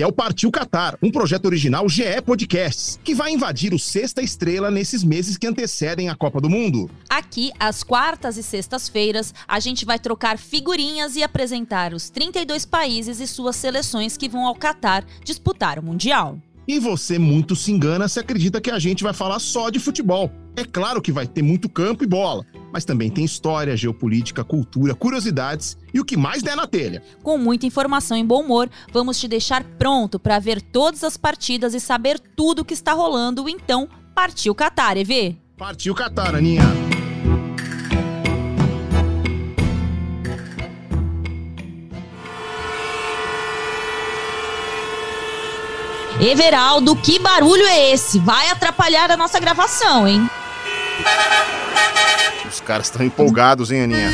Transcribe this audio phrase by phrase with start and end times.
[0.00, 4.70] É o Partiu Qatar, um projeto original GE Podcasts, que vai invadir o Sexta Estrela
[4.70, 6.90] nesses meses que antecedem a Copa do Mundo.
[7.06, 13.20] Aqui, às quartas e sextas-feiras, a gente vai trocar figurinhas e apresentar os 32 países
[13.20, 16.38] e suas seleções que vão ao Qatar disputar o Mundial.
[16.70, 20.30] E você muito se engana se acredita que a gente vai falar só de futebol.
[20.54, 24.94] É claro que vai ter muito campo e bola, mas também tem história, geopolítica, cultura,
[24.94, 27.02] curiosidades e o que mais der na telha.
[27.24, 31.74] Com muita informação e bom humor, vamos te deixar pronto para ver todas as partidas
[31.74, 33.48] e saber tudo o que está rolando.
[33.48, 35.36] Então, partiu Qatar, EV!
[35.56, 36.99] Partiu Qatar, Aninha!
[46.20, 48.18] Everaldo, que barulho é esse?
[48.18, 50.28] Vai atrapalhar a nossa gravação, hein?
[52.46, 54.12] Os caras estão empolgados, hein, Aninha?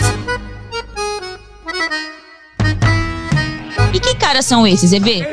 [3.92, 5.26] E que caras são esses, EV?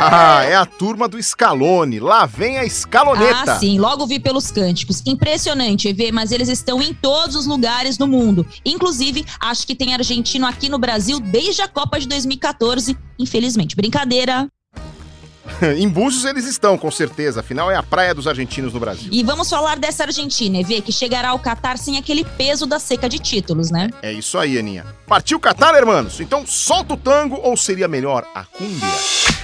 [0.00, 2.00] Ah, é a turma do Scalone.
[2.00, 3.52] Lá vem a escaloneta.
[3.52, 5.02] Ah, sim, logo vi pelos cânticos.
[5.06, 8.46] Impressionante, EV, mas eles estão em todos os lugares do mundo.
[8.64, 12.96] Inclusive, acho que tem argentino aqui no Brasil desde a Copa de 2014.
[13.18, 14.48] Infelizmente, brincadeira.
[15.76, 17.40] em Búzios eles estão, com certeza.
[17.40, 19.08] Afinal, é a praia dos argentinos no Brasil.
[19.12, 23.08] E vamos falar dessa Argentina, EV, que chegará ao Catar sem aquele peso da seca
[23.08, 23.90] de títulos, né?
[24.02, 24.84] É isso aí, Aninha.
[25.06, 26.20] Partiu Catar, hermanos?
[26.20, 29.43] Então solta o tango ou seria melhor a cúmbia?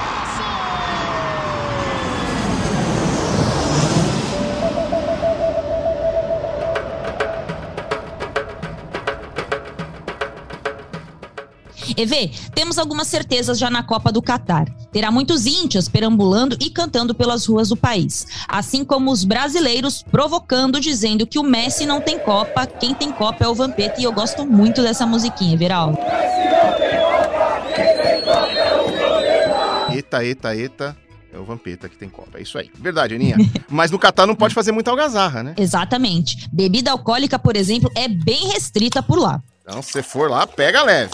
[12.01, 14.69] EV, temos algumas certezas já na Copa do Catar.
[14.91, 18.27] Terá muitos índios perambulando e cantando pelas ruas do país.
[18.47, 23.45] Assim como os brasileiros provocando, dizendo que o Messi não tem Copa, quem tem Copa
[23.45, 23.99] é o Vampeta.
[23.99, 25.97] E eu gosto muito dessa musiquinha, Veraldo.
[29.93, 30.97] Eita, eita, eita.
[31.33, 32.39] É o Vampeta que tem Copa.
[32.39, 32.69] É isso aí.
[32.77, 33.37] Verdade, Aninha.
[33.69, 35.53] Mas no Catar não pode fazer muita algazarra, né?
[35.57, 36.49] Exatamente.
[36.51, 39.41] Bebida alcoólica, por exemplo, é bem restrita por lá.
[39.61, 41.13] Então, se você for lá, pega leve.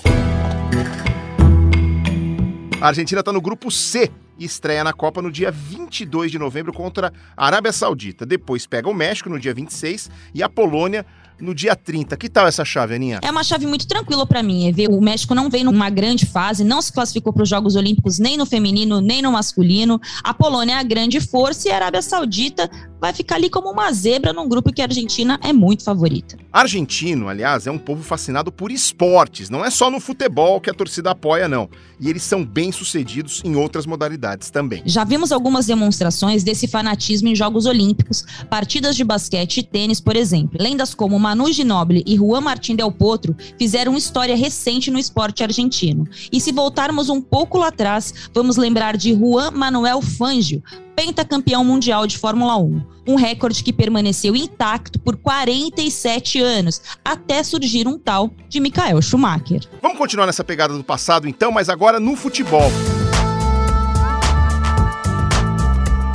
[2.80, 6.72] A Argentina está no grupo C e estreia na Copa no dia 22 de novembro
[6.72, 8.24] contra a Arábia Saudita.
[8.24, 11.04] Depois pega o México no dia 26 e a Polônia
[11.40, 12.16] no dia 30.
[12.18, 13.20] Que tal essa chave, Aninha?
[13.22, 14.68] É uma chave muito tranquila para mim.
[14.68, 17.76] É ver o México não vem numa grande fase, não se classificou para os Jogos
[17.76, 20.00] Olímpicos nem no feminino nem no masculino.
[20.24, 23.92] A Polônia é a grande força e a Arábia Saudita vai ficar ali como uma
[23.92, 26.38] zebra num grupo que a Argentina é muito favorita.
[26.52, 29.50] Argentino, aliás, é um povo fascinado por esportes.
[29.50, 31.70] Não é só no futebol que a torcida apoia, não.
[32.00, 34.82] E eles são bem sucedidos em outras modalidades também.
[34.86, 40.16] Já vimos algumas demonstrações desse fanatismo em Jogos Olímpicos, partidas de basquete e tênis, por
[40.16, 40.58] exemplo.
[40.60, 46.08] Lendas como Manu Ginóbili e Juan Martín Del Potro fizeram história recente no esporte argentino.
[46.32, 50.64] E se voltarmos um pouco lá atrás, vamos lembrar de Juan Manuel Fangio,
[50.96, 52.82] pentacampeão mundial de Fórmula 1.
[53.06, 59.68] Um recorde que permaneceu intacto por 47 anos, até surgir um tal de Michael Schumacher.
[59.82, 62.72] Vamos continuar nessa pegada do passado então, mas agora no futebol.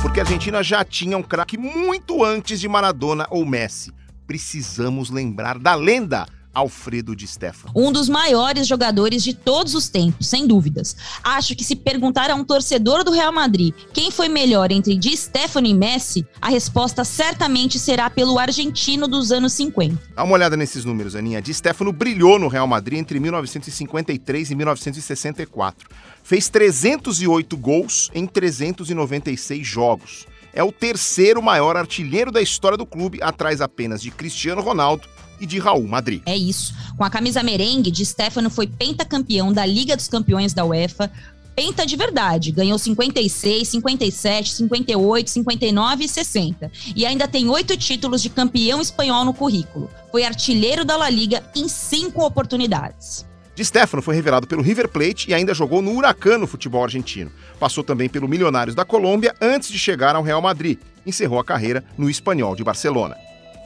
[0.01, 3.93] Porque a Argentina já tinha um craque muito antes de Maradona ou Messi.
[4.25, 7.73] Precisamos lembrar da lenda Alfredo Di Stefano.
[7.75, 10.95] Um dos maiores jogadores de todos os tempos, sem dúvidas.
[11.23, 15.17] Acho que se perguntar a um torcedor do Real Madrid quem foi melhor entre Di
[15.17, 19.99] Stefano e Messi, a resposta certamente será pelo argentino dos anos 50.
[20.15, 21.41] Dá uma olhada nesses números, Aninha.
[21.41, 25.89] Di Stefano brilhou no Real Madrid entre 1953 e 1964.
[26.23, 30.27] Fez 308 gols em 396 jogos.
[30.53, 35.07] É o terceiro maior artilheiro da história do clube, atrás apenas de Cristiano Ronaldo
[35.39, 36.21] e de Raul Madrid.
[36.25, 36.73] É isso.
[36.95, 41.11] Com a camisa merengue, Di Stefano foi pentacampeão da Liga dos Campeões da UEFA,
[41.55, 42.51] penta de verdade.
[42.51, 46.71] Ganhou 56, 57, 58, 59 e 60.
[46.95, 49.89] E ainda tem oito títulos de campeão espanhol no currículo.
[50.11, 53.25] Foi artilheiro da La Liga em cinco oportunidades.
[53.55, 57.31] Di Stefano foi revelado pelo River Plate e ainda jogou no Huracan no futebol argentino.
[57.59, 60.79] Passou também pelo Milionários da Colômbia antes de chegar ao Real Madrid.
[61.05, 63.15] Encerrou a carreira no Espanhol de Barcelona.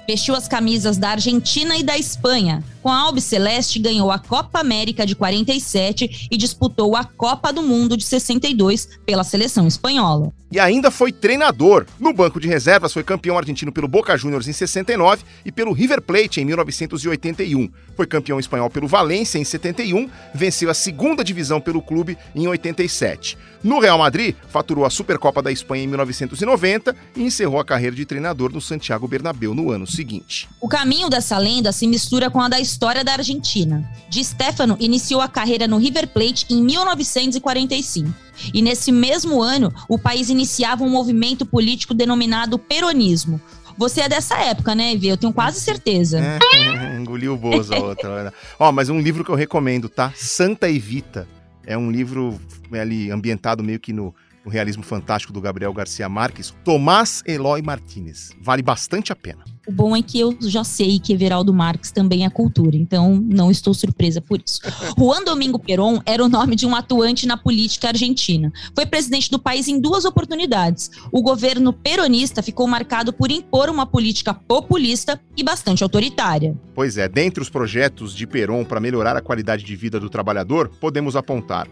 [0.07, 2.63] Vestiu as camisas da Argentina e da Espanha.
[2.81, 7.62] Com a Albi Celeste, ganhou a Copa América de 47 e disputou a Copa do
[7.62, 10.31] Mundo de 62 pela seleção espanhola.
[10.50, 11.86] E ainda foi treinador.
[12.00, 16.01] No banco de reservas, foi campeão argentino pelo Boca Juniors em 69 e pelo River
[16.01, 17.69] Plate em 1981.
[17.98, 23.38] Foi campeão espanhol pelo Valência em 71, venceu a segunda divisão pelo clube em 87.
[23.63, 28.06] No Real Madrid, faturou a Supercopa da Espanha em 1990 e encerrou a carreira de
[28.06, 30.48] treinador no Santiago Bernabéu no ano seguinte.
[30.62, 33.89] O caminho dessa lenda se mistura com a da história da Argentina.
[34.09, 38.13] Di Stefano iniciou a carreira no River Plate em 1945.
[38.54, 43.42] E nesse mesmo ano, o país iniciava um movimento político denominado peronismo.
[43.77, 45.12] Você é dessa época, né, Evê?
[45.12, 46.19] Eu tenho quase certeza.
[46.19, 48.33] É, engoliu o Bozo a outra.
[48.59, 50.12] Ó, mas um livro que eu recomendo, tá?
[50.15, 51.27] Santa Evita.
[51.67, 52.39] É um livro
[52.71, 56.55] ali ambientado meio que no, no realismo fantástico do Gabriel Garcia Marques.
[56.63, 58.31] Tomás Eloy Martinez.
[58.41, 59.43] Vale bastante a pena.
[59.67, 63.51] O bom é que eu já sei que Everaldo Marques também é cultura, então não
[63.51, 64.61] estou surpresa por isso.
[64.97, 68.51] Juan Domingo Perón era o nome de um atuante na política argentina.
[68.73, 70.89] Foi presidente do país em duas oportunidades.
[71.11, 76.55] O governo peronista ficou marcado por impor uma política populista e bastante autoritária.
[76.73, 80.69] Pois é, dentre os projetos de Perón para melhorar a qualidade de vida do trabalhador,
[80.79, 81.67] podemos apontar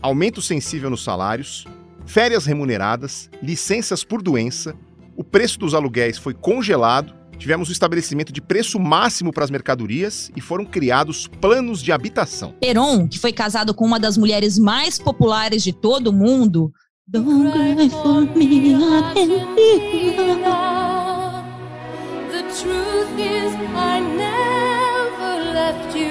[0.00, 1.66] aumento sensível nos salários,
[2.06, 4.74] férias remuneradas, licenças por doença,
[5.16, 10.30] o preço dos aluguéis foi congelado Tivemos o estabelecimento de preço máximo para as mercadorias
[10.34, 12.54] e foram criados planos de habitação.
[12.60, 16.72] Peron, que foi casado com uma das mulheres mais populares de todo o mundo,
[17.08, 18.74] Don't cry for me,
[22.30, 24.65] The truth is I never.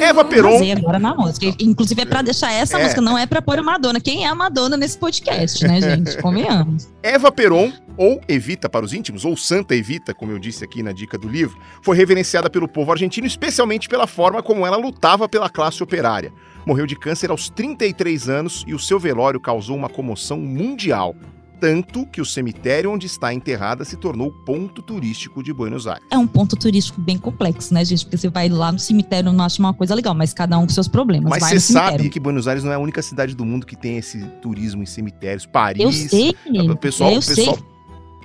[0.01, 0.59] Eva Peron.
[0.71, 1.45] agora na música.
[1.59, 2.83] Inclusive é para deixar essa é.
[2.83, 3.99] música, não é para pôr a Madonna.
[3.99, 6.17] Quem é a Madonna nesse podcast, né, gente?
[6.21, 6.87] Convenhamos.
[7.01, 10.91] Eva Peron ou Evita para os íntimos, ou Santa Evita, como eu disse aqui na
[10.91, 15.49] dica do livro, foi reverenciada pelo povo argentino, especialmente pela forma como ela lutava pela
[15.49, 16.31] classe operária.
[16.65, 21.15] Morreu de câncer aos 33 anos e o seu velório causou uma comoção mundial.
[21.59, 26.05] Tanto que o cemitério onde está enterrada se tornou ponto turístico de Buenos Aires.
[26.11, 28.05] É um ponto turístico bem complexo, né, gente?
[28.05, 30.73] Porque você vai lá no cemitério não acha uma coisa legal, mas cada um com
[30.73, 31.29] seus problemas.
[31.29, 33.97] Mas você sabe que Buenos Aires não é a única cidade do mundo que tem
[33.97, 35.45] esse turismo em cemitérios.
[35.45, 35.81] Paris.
[35.81, 36.35] Eu sei.
[36.69, 37.75] O pessoal, eu o pessoal, sei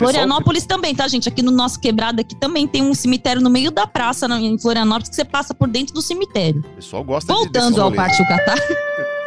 [0.00, 1.28] Florianópolis também, tá, gente?
[1.28, 5.10] Aqui no nosso quebrado aqui também tem um cemitério no meio da praça em Florianópolis
[5.10, 6.64] que você passa por dentro do cemitério.
[6.72, 8.56] O pessoal gosta Voltando de, ao Partiu Catar.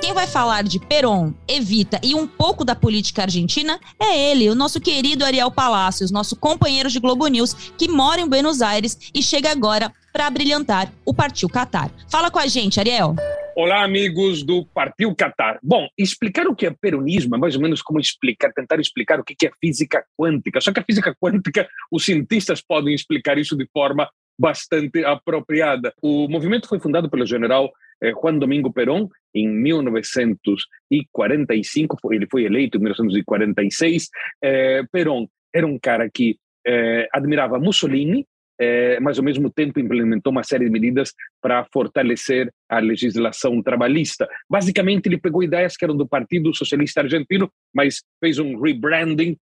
[0.00, 4.54] Quem vai falar de Peron, Evita e um pouco da política argentina é ele, o
[4.54, 9.22] nosso querido Ariel Palacios, nosso companheiro de Globo News, que mora em Buenos Aires e
[9.22, 11.90] chega agora para brilhantar o Partiu Catar.
[12.10, 13.16] Fala com a gente, Ariel.
[13.56, 15.58] Olá, amigos do Partiu Qatar.
[15.62, 19.24] Bom, explicar o que é peronismo é mais ou menos como explicar, tentar explicar o
[19.24, 20.60] que é física quântica.
[20.60, 24.08] Só que a física quântica, os cientistas podem explicar isso de forma
[24.38, 25.92] bastante apropriada.
[26.00, 32.78] O movimento foi fundado pelo general eh, Juan Domingo Perón em 1945, ele foi eleito
[32.78, 34.08] em 1946.
[34.42, 38.26] Eh, Perón era um cara que eh, admirava Mussolini,
[38.60, 44.28] é, mas ao mesmo tempo implementou uma série de medidas para fortalecer a legislação trabalhista.
[44.50, 49.36] Basicamente, ele pegou ideias que eram do Partido Socialista Argentino, mas fez um rebranding,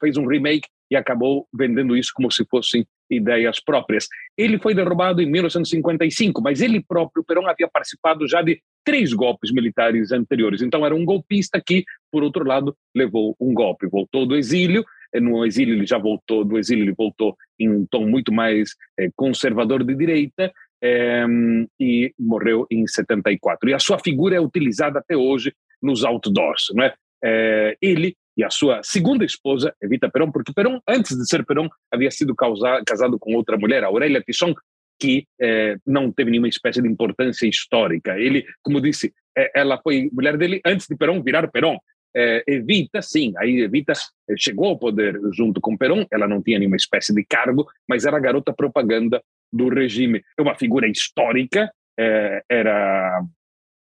[0.00, 4.06] fez um remake e acabou vendendo isso como se fossem ideias próprias.
[4.36, 9.52] Ele foi derrubado em 1955, mas ele próprio, Perón, havia participado já de três golpes
[9.52, 10.62] militares anteriores.
[10.62, 14.84] Então era um golpista que, por outro lado, levou um golpe, voltou do exílio
[15.14, 18.70] é, no exílio ele já voltou, do exílio ele voltou em um tom muito mais
[18.98, 21.24] é, conservador de direita é,
[21.78, 23.70] e morreu em 74.
[23.70, 26.94] E a sua figura é utilizada até hoje nos outdoors, não é
[27.80, 32.10] ele e a sua segunda esposa, Evita Perón, porque Perón, antes de ser Perón, havia
[32.10, 34.54] sido causa, casado com outra mulher, Aurélia Tisson,
[34.98, 38.18] que eh, não teve nenhuma espécie de importância histórica.
[38.18, 41.78] Ele, como disse, eh, ela foi mulher dele antes de Perón virar Perón
[42.16, 46.58] é, Evita, sim, aí Evita eh, chegou ao poder junto com Perón, ela não tinha
[46.58, 49.20] nenhuma espécie de cargo, mas era a garota propaganda
[49.52, 50.22] do regime.
[50.38, 53.20] É uma figura histórica, é, era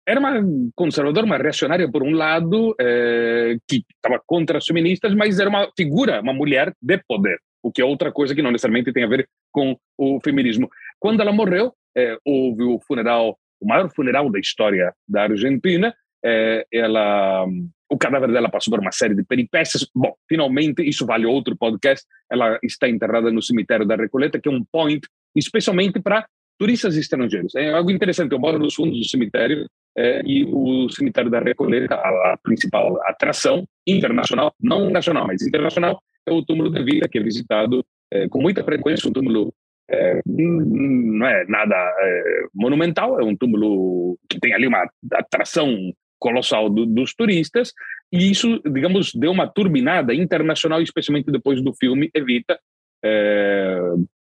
[0.06, 0.34] era uma
[0.74, 5.70] conservadora, uma reacionária por um lado, é, que estava contra as feministas, mas era uma
[5.76, 9.08] figura, uma mulher de poder, o que é outra coisa que não necessariamente tem a
[9.08, 10.68] ver com o feminismo.
[10.98, 16.66] Quando ela morreu, é, houve o funeral, o maior funeral da história da Argentina, é,
[16.72, 17.46] ela
[17.92, 19.84] o cadáver dela passou por uma série de peripécias.
[19.92, 22.06] Bom, finalmente, isso vale outro podcast.
[22.30, 25.00] Ela está enterrada no cemitério da Recoleta, que é um point,
[25.34, 26.24] especialmente para
[26.56, 27.54] turistas estrangeiros.
[27.56, 28.30] É algo interessante.
[28.30, 29.66] Eu moro nos fundos do cemitério
[29.96, 36.00] é, e o cemitério da Recoleta, a, a, principal atração internacional, não nacional, mas internacional,
[36.26, 39.08] é o túmulo de Vida, que é visitado é, com muita frequência.
[39.08, 39.52] Um túmulo
[39.90, 45.76] é, não é nada é, monumental, é um túmulo que tem ali uma atração
[46.18, 47.72] colossal do, dos turistas,
[48.12, 52.58] e isso, digamos, deu uma turbinada internacional, especialmente depois do filme Evita,
[53.02, 53.78] é,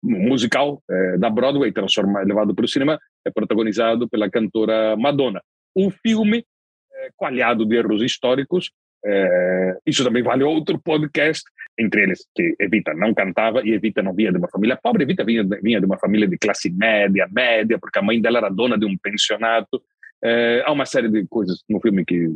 [0.03, 5.41] musical é, da Broadway, transformado, levado para o cinema, é protagonizado pela cantora Madonna.
[5.75, 6.45] O filme,
[6.93, 8.71] é, coalhado de erros históricos,
[9.05, 11.45] é, isso também vale outro podcast,
[11.79, 15.25] entre eles que Evita não cantava e Evita não vinha de uma família pobre, Evita
[15.25, 18.79] vinha, vinha de uma família de classe média, média, porque a mãe dela era dona
[18.79, 19.83] de um pensionato,
[20.23, 22.31] é, há uma série de coisas no filme que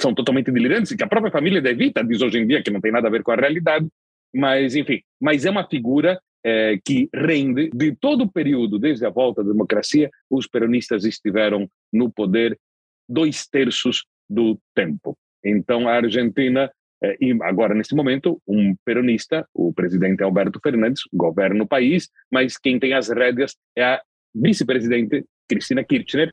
[0.00, 2.80] são totalmente delirantes, que a própria família da Evita diz hoje em dia que não
[2.80, 3.86] tem nada a ver com a realidade,
[4.34, 9.10] mas enfim, mas é uma figura é, que rende de todo o período, desde a
[9.10, 12.58] volta da democracia, os peronistas estiveram no poder
[13.08, 15.16] dois terços do tempo.
[15.44, 16.70] Então a Argentina,
[17.02, 22.58] é, e agora neste momento, um peronista, o presidente Alberto Fernandes, governa o país, mas
[22.58, 24.02] quem tem as rédeas é a
[24.34, 26.30] vice-presidente Cristina Kirchner,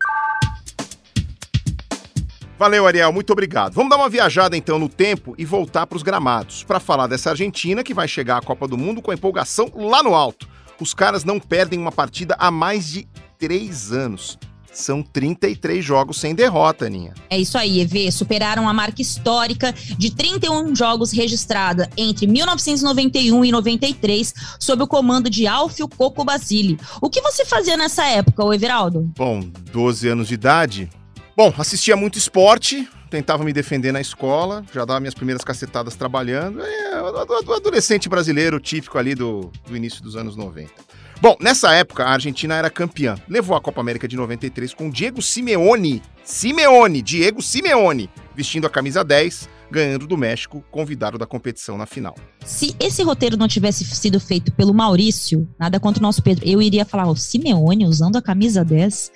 [2.58, 3.74] Valeu, Ariel, muito obrigado.
[3.74, 7.32] Vamos dar uma viajada então no tempo e voltar para os gramados, para falar dessa
[7.32, 10.48] Argentina que vai chegar à Copa do Mundo com a empolgação lá no alto.
[10.80, 13.08] Os caras não perdem uma partida há mais de
[13.38, 14.38] três anos.
[14.72, 17.14] São 33 jogos sem derrota, Aninha.
[17.30, 18.12] É isso aí, EV.
[18.12, 25.30] Superaram a marca histórica de 31 jogos registrada entre 1991 e 93 sob o comando
[25.30, 26.78] de Alfio Coco Basile.
[27.02, 29.10] O que você fazia nessa época, Everaldo?
[29.16, 29.40] Bom,
[29.72, 30.90] 12 anos de idade,
[31.38, 36.62] Bom, assistia muito esporte, tentava me defender na escola, já dava minhas primeiras cacetadas trabalhando.
[36.62, 40.72] É, o adolescente brasileiro típico ali do, do início dos anos 90.
[41.20, 43.18] Bom, nessa época a Argentina era campeã.
[43.28, 46.02] Levou a Copa América de 93 com Diego Simeone.
[46.24, 52.16] Simeone, Diego Simeone, vestindo a camisa 10 ganhando do México, convidado da competição na final.
[52.46, 56.62] Se esse roteiro não tivesse sido feito pelo Maurício, nada contra o nosso Pedro, eu
[56.62, 59.12] iria falar o Simeone usando a camisa 10.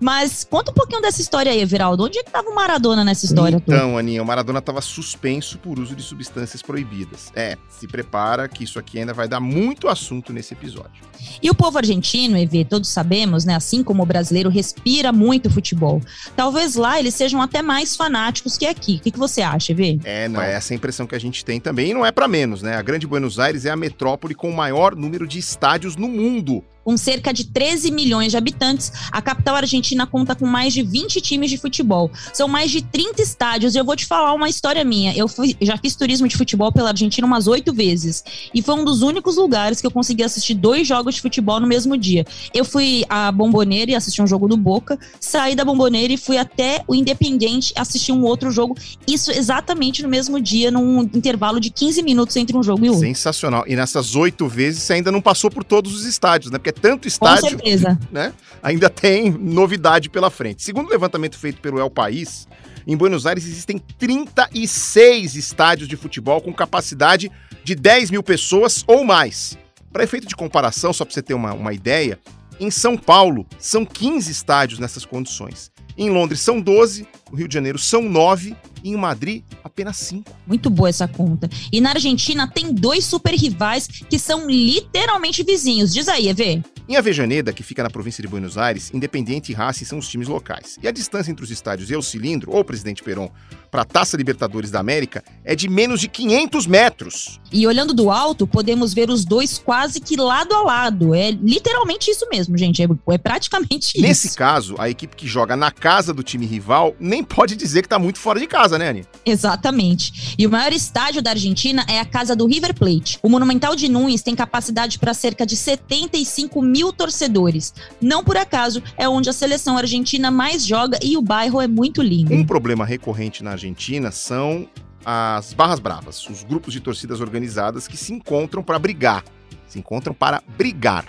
[0.00, 2.04] Mas conta um pouquinho dessa história aí, Everaldo.
[2.04, 3.56] Onde é que tava o Maradona nessa história?
[3.56, 3.98] Então, toda?
[3.98, 7.30] Aninha, o Maradona estava suspenso por uso de substâncias proibidas.
[7.34, 11.02] É, se prepara que isso aqui ainda vai dar muito assunto nesse episódio.
[11.42, 16.00] E o povo argentino, EV, todos sabemos, né, assim como o brasileiro, respira muito futebol.
[16.34, 18.96] Talvez lá eles sejam até mais fanáticos que aqui.
[18.96, 19.72] O que, que você acha,
[20.04, 22.28] É, não é essa a impressão que a gente tem também, e não é para
[22.28, 22.76] menos, né?
[22.76, 26.64] A Grande Buenos Aires é a metrópole com o maior número de estádios no mundo.
[26.84, 31.20] Com cerca de 13 milhões de habitantes, a capital argentina conta com mais de 20
[31.20, 32.10] times de futebol.
[32.32, 33.74] São mais de 30 estádios.
[33.74, 35.14] E eu vou te falar uma história minha.
[35.16, 38.24] Eu fui, já fiz turismo de futebol pela Argentina umas oito vezes.
[38.54, 41.66] E foi um dos únicos lugares que eu consegui assistir dois jogos de futebol no
[41.66, 42.24] mesmo dia.
[42.54, 46.36] Eu fui à Bomboneira e assisti um jogo do Boca, saí da Bomboneira e fui
[46.36, 48.76] até o Independente assistir um outro jogo.
[49.06, 53.06] Isso exatamente no mesmo dia, num intervalo de 15 minutos entre um jogo e outro.
[53.06, 53.64] Sensacional.
[53.66, 56.58] E nessas oito vezes você ainda não passou por todos os estádios, né?
[56.58, 57.42] Porque é tanto estádio.
[57.42, 57.98] Com certeza.
[58.10, 58.32] Né?
[58.62, 60.62] Ainda tem novidade pela frente.
[60.62, 62.48] Segundo o levantamento feito pelo El País,
[62.86, 67.30] em Buenos Aires existem 36 estádios de futebol com capacidade
[67.62, 69.56] de 10 mil pessoas ou mais.
[69.92, 72.18] Para efeito de comparação, só para você ter uma, uma ideia,
[72.58, 75.70] em São Paulo são 15 estádios nessas condições.
[75.96, 80.32] Em Londres são 12, no Rio de Janeiro são 9 e em Madrid apenas 5.
[80.46, 81.48] Muito boa essa conta.
[81.72, 85.92] E na Argentina tem dois super rivais que são literalmente vizinhos.
[85.92, 86.62] Diz aí, Evê.
[86.90, 90.26] Em Avejaneda, que fica na província de Buenos Aires, Independiente e Racing são os times
[90.26, 90.76] locais.
[90.82, 93.28] E a distância entre os estádios e o Cilindro, ou Presidente Perón,
[93.70, 97.40] para a Taça Libertadores da América é de menos de 500 metros.
[97.52, 101.14] E olhando do alto, podemos ver os dois quase que lado a lado.
[101.14, 102.82] É literalmente isso mesmo, gente.
[102.82, 104.02] É, é praticamente isso.
[104.02, 107.86] Nesse caso, a equipe que joga na casa do time rival nem pode dizer que
[107.86, 109.04] está muito fora de casa, né, Ani?
[109.24, 110.34] Exatamente.
[110.36, 113.18] E o maior estádio da Argentina é a casa do River Plate.
[113.22, 117.74] O Monumental de Nunes tem capacidade para cerca de 75 mil mil torcedores.
[118.00, 122.00] Não por acaso é onde a seleção argentina mais joga e o bairro é muito
[122.00, 122.32] lindo.
[122.32, 124.66] Um problema recorrente na Argentina são
[125.04, 129.24] as barras bravas, os grupos de torcidas organizadas que se encontram para brigar.
[129.68, 131.04] Se encontram para brigar.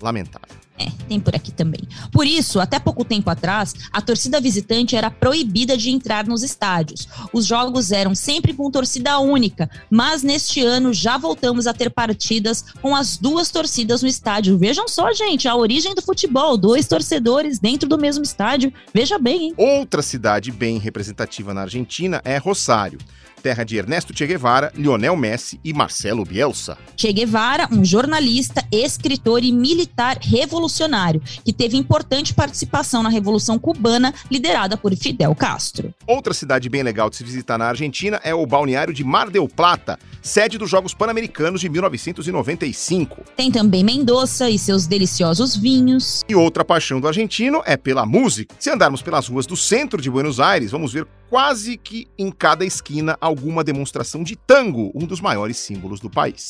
[0.00, 0.56] Lamentável.
[0.78, 1.80] É, tem por aqui também.
[2.12, 7.08] Por isso, até pouco tempo atrás, a torcida visitante era proibida de entrar nos estádios.
[7.32, 12.64] Os jogos eram sempre com torcida única, mas neste ano já voltamos a ter partidas
[12.80, 14.56] com as duas torcidas no estádio.
[14.56, 18.72] Vejam só, gente, a origem do futebol, dois torcedores dentro do mesmo estádio.
[18.94, 19.54] Veja bem, hein?
[19.56, 22.98] Outra cidade bem representativa na Argentina é Rosário
[23.38, 26.76] terra de Ernesto Che Guevara, Lionel Messi e Marcelo Bielsa.
[26.96, 34.12] Che Guevara, um jornalista, escritor e militar revolucionário, que teve importante participação na Revolução Cubana,
[34.30, 35.94] liderada por Fidel Castro.
[36.06, 39.48] Outra cidade bem legal de se visitar na Argentina é o balneário de Mar del
[39.48, 43.22] Plata, sede dos Jogos Pan-Americanos de 1995.
[43.36, 46.22] Tem também Mendoza e seus deliciosos vinhos.
[46.28, 48.54] E outra paixão do argentino é pela música.
[48.58, 52.64] Se andarmos pelas ruas do centro de Buenos Aires, vamos ver quase que em cada
[52.64, 56.48] esquina alguma demonstração de tango, um dos maiores símbolos do país.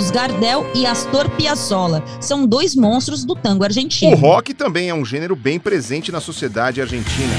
[0.00, 2.02] Carlos Gardel e Astor Piazzolla.
[2.22, 4.12] São dois monstros do tango argentino.
[4.12, 7.34] O rock também é um gênero bem presente na sociedade argentina.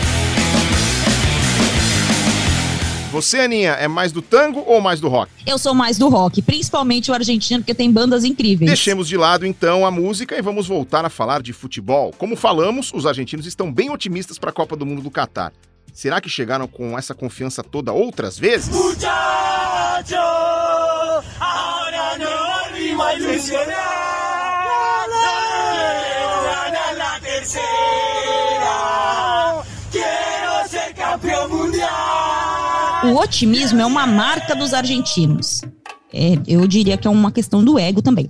[3.11, 5.31] Você, Aninha, é mais do tango ou mais do rock?
[5.45, 8.69] Eu sou mais do rock, principalmente o argentino, porque tem bandas incríveis.
[8.69, 12.13] Deixemos de lado então a música e vamos voltar a falar de futebol.
[12.15, 15.51] Como falamos, os argentinos estão bem otimistas para a Copa do Mundo do Catar.
[15.91, 18.69] Será que chegaram com essa confiança toda outras vezes?
[26.97, 27.63] La tercera.
[29.91, 33.05] Quiero ser campeão mundial.
[33.05, 35.61] O otimismo é uma marca dos argentinos.
[36.13, 38.29] É, eu diria que é uma questão do ego também.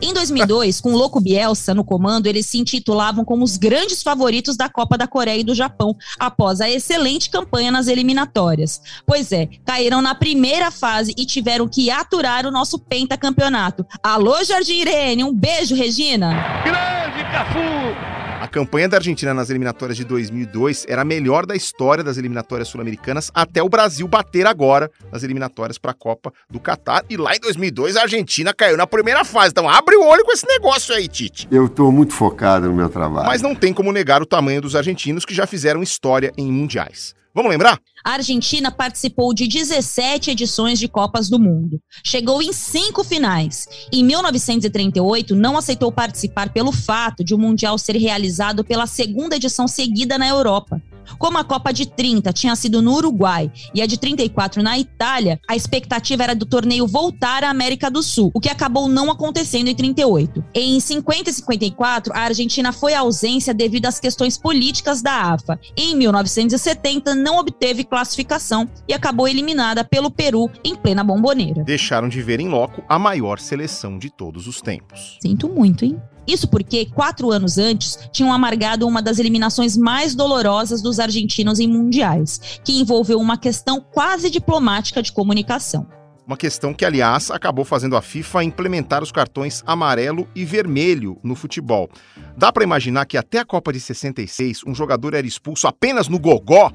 [0.00, 4.56] Em 2002, com o Louco Bielsa no comando, eles se intitulavam como os grandes favoritos
[4.56, 8.80] da Copa da Coreia e do Japão, após a excelente campanha nas eliminatórias.
[9.04, 13.84] Pois é, caíram na primeira fase e tiveram que aturar o nosso pentacampeonato.
[14.00, 16.62] Alô, Jardim Irene, um beijo, Regina!
[16.62, 18.27] Grande Cafu!
[18.48, 22.68] A campanha da Argentina nas eliminatórias de 2002 era a melhor da história das eliminatórias
[22.68, 27.04] sul-americanas até o Brasil bater agora nas eliminatórias para a Copa do Catar.
[27.10, 29.50] E lá em 2002 a Argentina caiu na primeira fase.
[29.50, 31.46] Então abre o olho com esse negócio aí, Tite.
[31.50, 33.26] Eu estou muito focado no meu trabalho.
[33.26, 37.17] Mas não tem como negar o tamanho dos argentinos que já fizeram história em mundiais.
[37.38, 37.80] Vamos lembrar?
[38.04, 41.80] A Argentina participou de 17 edições de Copas do Mundo.
[42.04, 43.68] Chegou em cinco finais.
[43.92, 49.68] Em 1938, não aceitou participar pelo fato de o Mundial ser realizado pela segunda edição
[49.68, 50.82] seguida na Europa.
[51.18, 55.40] Como a Copa de 30 tinha sido no Uruguai e a de 34 na Itália,
[55.48, 59.68] a expectativa era do torneio voltar à América do Sul, o que acabou não acontecendo
[59.68, 60.44] em 38.
[60.54, 65.58] Em 50 e 54, a Argentina foi à ausência devido às questões políticas da AFA.
[65.76, 71.64] Em 1970, não obteve classificação e acabou eliminada pelo Peru em plena bomboneira.
[71.64, 75.18] Deixaram de ver em loco a maior seleção de todos os tempos.
[75.20, 76.00] Sinto muito, hein?
[76.28, 81.66] Isso porque, quatro anos antes, tinham amargado uma das eliminações mais dolorosas dos argentinos em
[81.66, 85.88] mundiais, que envolveu uma questão quase diplomática de comunicação.
[86.26, 91.34] Uma questão que, aliás, acabou fazendo a FIFA implementar os cartões amarelo e vermelho no
[91.34, 91.88] futebol.
[92.36, 96.18] Dá para imaginar que até a Copa de 66 um jogador era expulso apenas no
[96.18, 96.70] gogó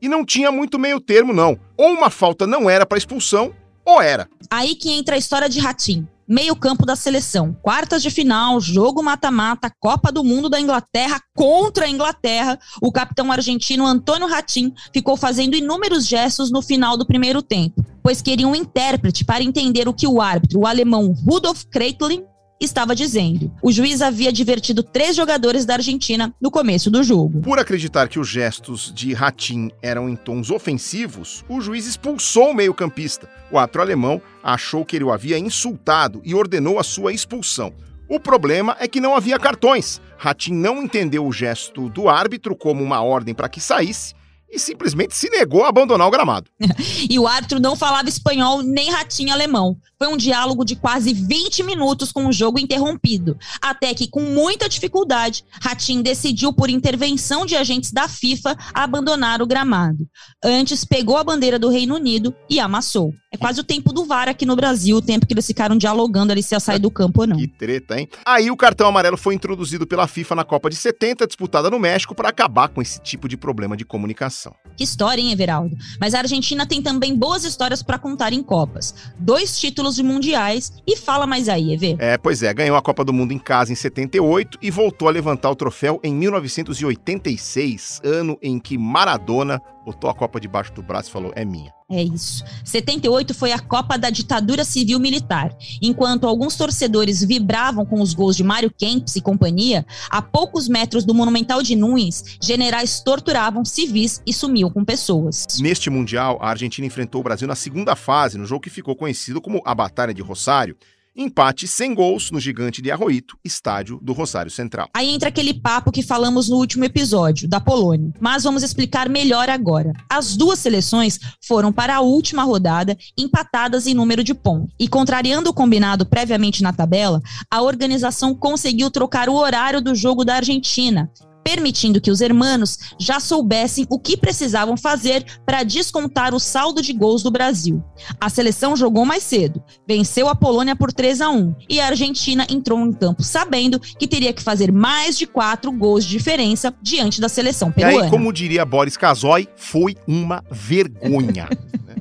[0.00, 1.58] e não tinha muito meio termo, não.
[1.76, 3.52] Ou uma falta não era para expulsão,
[3.84, 4.28] ou era.
[4.48, 7.54] Aí que entra a história de Ratim meio-campo da seleção.
[7.60, 12.58] Quartas de final, jogo mata-mata, Copa do Mundo da Inglaterra contra a Inglaterra.
[12.80, 18.22] O capitão argentino Antônio Ratim ficou fazendo inúmeros gestos no final do primeiro tempo, pois
[18.22, 22.24] queria um intérprete para entender o que o árbitro, o alemão Rudolf Kreitlin,
[22.64, 23.52] estava dizendo.
[23.62, 27.40] O juiz havia divertido três jogadores da Argentina no começo do jogo.
[27.40, 32.54] Por acreditar que os gestos de Ratim eram em tons ofensivos, o juiz expulsou o
[32.54, 33.28] meio-campista.
[33.50, 37.72] O árbitro alemão achou que ele o havia insultado e ordenou a sua expulsão.
[38.08, 40.00] O problema é que não havia cartões.
[40.18, 44.14] Ratim não entendeu o gesto do árbitro como uma ordem para que saísse
[44.52, 46.50] e simplesmente se negou a abandonar o gramado.
[47.08, 49.76] e o árbitro não falava espanhol nem ratinho alemão.
[49.98, 53.38] Foi um diálogo de quase 20 minutos com o jogo interrompido.
[53.60, 59.46] Até que, com muita dificuldade, Ratim decidiu, por intervenção de agentes da FIFA, abandonar o
[59.46, 60.04] gramado.
[60.44, 63.14] Antes, pegou a bandeira do Reino Unido e amassou.
[63.30, 66.32] É quase o tempo do VAR aqui no Brasil, o tempo que eles ficaram dialogando
[66.32, 67.36] ali se ia sair do campo ou não.
[67.36, 68.08] Que treta, hein?
[68.26, 72.12] Aí o cartão amarelo foi introduzido pela FIFA na Copa de 70, disputada no México,
[72.14, 74.41] para acabar com esse tipo de problema de comunicação.
[74.76, 75.76] Que história, hein, Everaldo?
[76.00, 78.94] Mas a Argentina tem também boas histórias para contar em Copas.
[79.18, 81.96] Dois títulos de mundiais e fala mais aí, Ever.
[81.98, 85.10] É, pois é, ganhou a Copa do Mundo em casa em 78 e voltou a
[85.10, 91.08] levantar o troféu em 1986, ano em que Maradona botou a Copa debaixo do braço
[91.08, 91.72] e falou: é minha.
[91.90, 92.42] É isso.
[92.64, 95.54] 78 foi a Copa da Ditadura Civil Militar.
[95.80, 101.04] Enquanto alguns torcedores vibravam com os gols de Mário Kempis e companhia, a poucos metros
[101.04, 105.46] do Monumental de Nunes, generais torturavam civis e sumiam com pessoas.
[105.60, 109.40] Neste Mundial, a Argentina enfrentou o Brasil na segunda fase, no jogo que ficou conhecido
[109.40, 110.76] como a Batalha de Rosário.
[111.14, 114.88] Empate sem gols no gigante de Arroito, estádio do Rosário Central.
[114.94, 118.12] Aí entra aquele papo que falamos no último episódio, da Polônia.
[118.18, 119.92] Mas vamos explicar melhor agora.
[120.08, 124.74] As duas seleções foram para a última rodada empatadas em número de pontos.
[124.80, 127.20] E contrariando o combinado previamente na tabela,
[127.50, 131.10] a organização conseguiu trocar o horário do jogo da Argentina
[131.44, 136.92] permitindo que os hermanos já soubessem o que precisavam fazer para descontar o saldo de
[136.92, 137.82] gols do Brasil.
[138.20, 142.46] A seleção jogou mais cedo, venceu a Polônia por 3 a 1 e a Argentina
[142.48, 147.20] entrou em campo sabendo que teria que fazer mais de quatro gols de diferença diante
[147.20, 148.04] da seleção E peruana.
[148.04, 151.48] aí, como diria Boris Casoy, foi uma vergonha.
[151.86, 151.96] né?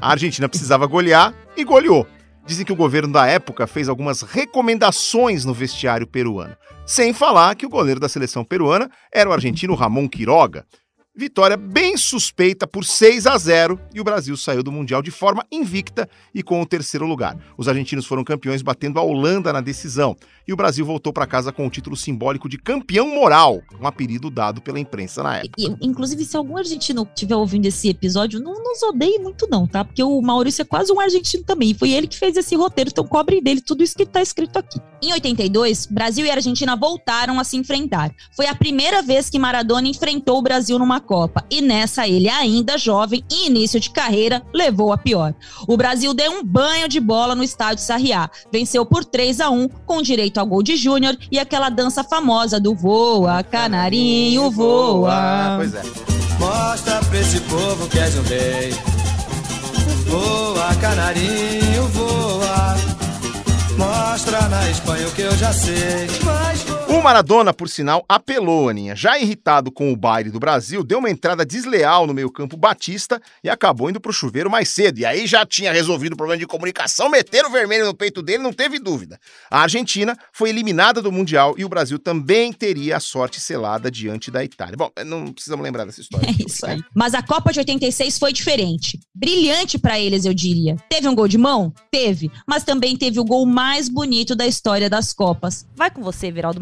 [0.00, 2.06] a Argentina precisava golear e goleou.
[2.44, 6.56] Dizem que o governo da época fez algumas recomendações no vestiário peruano.
[6.84, 10.66] Sem falar que o goleiro da seleção peruana era o argentino Ramon Quiroga.
[11.14, 15.44] Vitória bem suspeita por 6 a 0 e o Brasil saiu do Mundial de forma
[15.52, 17.36] invicta e com o terceiro lugar.
[17.58, 20.16] Os argentinos foram campeões batendo a Holanda na decisão
[20.48, 24.30] e o Brasil voltou para casa com o título simbólico de campeão moral, um apelido
[24.30, 25.52] dado pela imprensa na época.
[25.58, 29.84] E, inclusive, se algum argentino estiver ouvindo esse episódio, não nos odeie muito, não, tá?
[29.84, 31.72] Porque o Maurício é quase um argentino também.
[31.72, 34.58] e Foi ele que fez esse roteiro, então cobrem dele tudo isso que tá escrito
[34.58, 34.80] aqui.
[35.02, 38.10] Em 82, Brasil e Argentina voltaram a se enfrentar.
[38.34, 41.44] Foi a primeira vez que Maradona enfrentou o Brasil numa Copa.
[41.50, 45.34] E nessa, ele, ainda jovem e início de carreira, levou a pior.
[45.66, 48.30] O Brasil deu um banho de bola no estádio Sarriá.
[48.50, 52.58] Venceu por 3 a 1 com direito ao gol de Júnior e aquela dança famosa
[52.58, 55.56] do voa, canarinho voa.
[55.58, 55.82] Pois é.
[56.38, 58.74] Mostra pra esse povo que és um rei.
[60.06, 62.76] Voa, canarinho, voa.
[63.76, 66.06] Mostra na Espanha o que eu já sei.
[66.24, 68.94] Mas O Maradona, por sinal, apelou, Aninha.
[68.94, 73.48] Já irritado com o baile do Brasil, deu uma entrada desleal no meio-campo Batista e
[73.48, 74.98] acabou indo pro chuveiro mais cedo.
[74.98, 78.42] E aí já tinha resolvido o problema de comunicação, meteram o vermelho no peito dele,
[78.42, 79.18] não teve dúvida.
[79.50, 84.30] A Argentina foi eliminada do Mundial e o Brasil também teria a sorte selada diante
[84.30, 84.76] da Itália.
[84.76, 86.28] Bom, não precisamos lembrar dessa história.
[86.32, 86.80] É isso aí.
[86.94, 88.98] Mas a Copa de 86 foi diferente.
[89.14, 90.76] Brilhante pra eles, eu diria.
[90.88, 91.72] Teve um gol de mão?
[91.90, 92.30] Teve.
[92.46, 95.66] Mas também teve o gol mais bonito da história das Copas.
[95.74, 96.60] Vai com você, Veraldo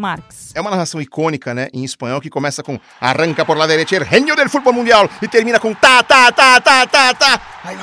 [0.55, 4.05] É uma narração icônica, né, em espanhol, que começa com arranca por la derecha el
[4.05, 7.41] genio del fútbol mundial e termina com tá, tá, tá, tá, tá, tá.
[7.65, 7.77] Aí,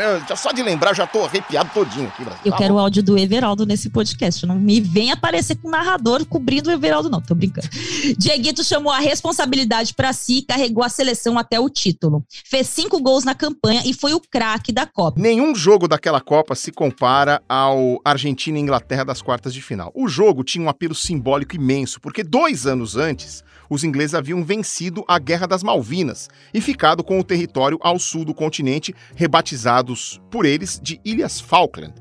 [0.00, 2.40] eu, já só de lembrar, já tô arrepiado todinho aqui, Brasil.
[2.44, 2.80] Eu Tá quero bom.
[2.80, 4.46] o áudio do Everaldo nesse podcast.
[4.46, 7.20] Não me vem aparecer com narrador cobrindo o Everaldo, não.
[7.20, 7.68] Tô brincando.
[8.16, 12.24] Dieguito chamou a responsabilidade pra si e carregou a seleção até o título.
[12.44, 15.20] Fez cinco gols na campanha e foi o craque da Copa.
[15.20, 19.92] Nenhum jogo daquela Copa se compara ao Argentina e Inglaterra das quartas de final.
[19.94, 25.04] O jogo tinha um apelo simbólico imenso, porque dois anos antes, os ingleses haviam vencido
[25.06, 30.46] a Guerra das Malvinas e ficado com o território ao sul do continente, rebatizados por
[30.46, 31.94] eles de Ilhas Falkland.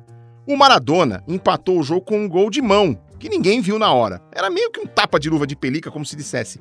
[0.47, 4.21] O Maradona empatou o jogo com um gol de mão, que ninguém viu na hora.
[4.31, 6.59] Era meio que um tapa de luva de pelica, como se dissesse: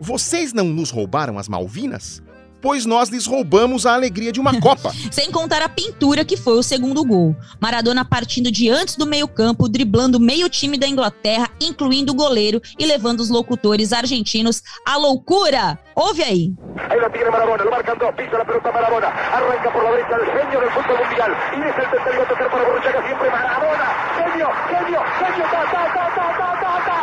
[0.00, 2.20] Vocês não nos roubaram as Malvinas?
[2.60, 4.92] Pois nós lhes roubamos a alegria de uma Copa.
[5.10, 7.36] Sem contar a pintura que foi o segundo gol.
[7.60, 12.84] Maradona partindo de antes do meio-campo, driblando meio time da Inglaterra, incluindo o goleiro e
[12.86, 15.78] levando os locutores argentinos à loucura.
[15.94, 16.52] Ouve aí.
[16.90, 20.16] Ahí la tiene Marabona, lo marcan dos, pisa la pelota Marabona, arranca por la derecha
[20.16, 23.86] el genio del fútbol mundial y deja el tercero a tocar para Borruchaga siempre Marabona,
[24.16, 26.98] genio, genio, genio, ta, ta, ta, ta, ta, ta, ta.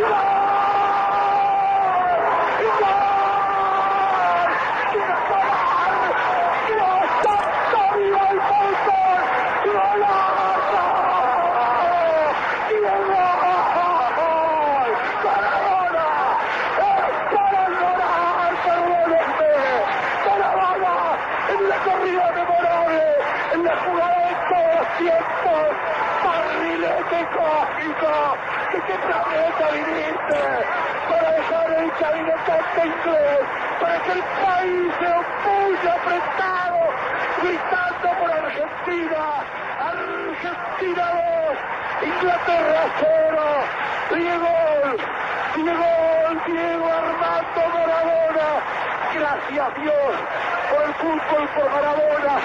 [0.00, 0.40] ¡Gol!
[2.80, 4.48] ¡Gol!
[4.90, 6.04] ¡Qué gol!
[6.66, 9.20] ¡Dios santo, viva el fútbol!
[9.64, 10.84] ¡Golazo!
[12.68, 12.78] ¡Qué
[13.10, 13.30] gol!
[15.24, 16.06] ¡Maradona!
[16.80, 19.54] ¡Es para llorar, perdónenme!
[20.26, 20.94] ¡Maradona!
[21.50, 23.02] En la corrida memorable,
[23.54, 25.64] en la jugada de todos los tiempos,
[26.24, 28.12] barrilete cósmico,
[28.90, 30.42] qué planeta viniste
[31.08, 33.42] para dejar el caminotante inglés,
[33.80, 36.80] para que el país se opulle apretado,
[37.40, 39.22] gritando por Argentina,
[39.94, 41.04] Argentina
[41.46, 43.42] 2, Inglaterra 0,
[44.10, 44.54] Diego,
[45.54, 45.92] Diego,
[46.46, 48.48] Diego Armando Maradona,
[49.14, 50.12] Gracias Dios
[50.70, 52.40] por el fútbol, por Maradona.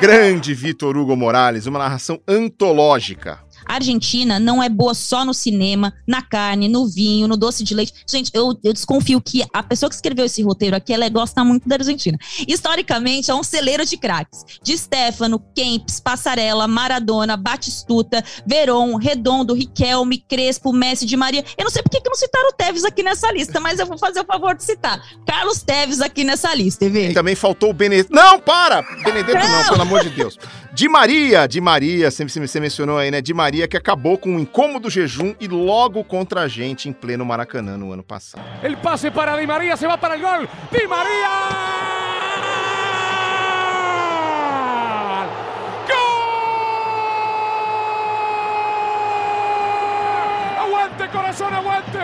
[0.00, 3.43] Grande Vitor Hugo Morales, uma narração antológica.
[3.66, 7.74] A Argentina não é boa só no cinema, na carne, no vinho, no doce de
[7.74, 7.92] leite.
[8.08, 11.68] Gente, eu, eu desconfio que a pessoa que escreveu esse roteiro aqui, ela gosta muito
[11.68, 12.18] da Argentina.
[12.46, 14.44] Historicamente, é um celeiro de craques.
[14.62, 21.44] De Stefano, Kempis, Passarella, Maradona, Batistuta, Veron, Redondo, Riquelme, Crespo, Messi, de Maria.
[21.58, 23.98] Eu não sei por que não citaram o Tevez aqui nessa lista, mas eu vou
[23.98, 25.02] fazer o favor de citar.
[25.26, 27.14] Carlos Tevez aqui nessa lista, E EV.
[27.14, 28.14] também faltou o Benedetto.
[28.14, 28.82] Não, para!
[29.04, 29.68] Benedetto não, Não.
[29.70, 30.38] pelo amor de Deus.
[30.72, 33.22] Di Maria, Di Maria, sempre você mencionou aí, né?
[33.22, 37.24] Di Maria que acabou com um incômodo jejum e logo contra a gente em pleno
[37.24, 38.42] Maracanã no ano passado.
[38.62, 40.48] El pase para Di María, se va para el gol.
[40.72, 40.80] Di.
[50.58, 51.98] Aguante, corazón, aguante.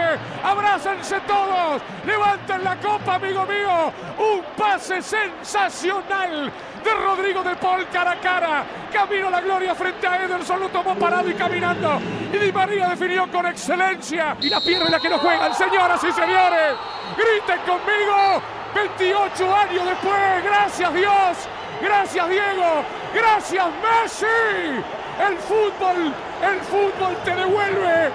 [0.44, 1.82] Abrácense todos.
[2.06, 3.92] Levanten la copa, amigo mío.
[4.18, 6.52] Un pase sensacional
[6.83, 8.64] de Rodrigo de Paul cara a cara.
[8.93, 10.61] Camino a la gloria frente a Ederson.
[10.61, 12.01] Lo tomó parado y caminando.
[12.33, 14.37] Y Di María definió con excelencia.
[14.40, 16.75] Y la pierde la que no juegan, señoras y señores.
[17.16, 18.43] Griten conmigo.
[18.75, 20.45] 28 años después.
[20.45, 21.37] Gracias Dios.
[21.83, 22.85] Gracias Diego.
[23.14, 24.27] Gracias Messi.
[25.21, 28.11] El fútbol, el fútbol te devuelve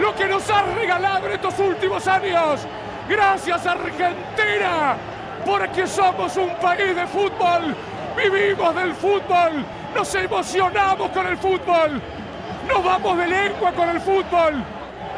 [0.00, 2.66] lo que nos ha regalado en estos últimos años.
[3.08, 4.96] Gracias Argentina,
[5.46, 7.74] porque somos un país de fútbol,
[8.18, 12.02] vivimos del fútbol, nos emocionamos con el fútbol,
[12.66, 14.64] nos vamos de lengua con el fútbol,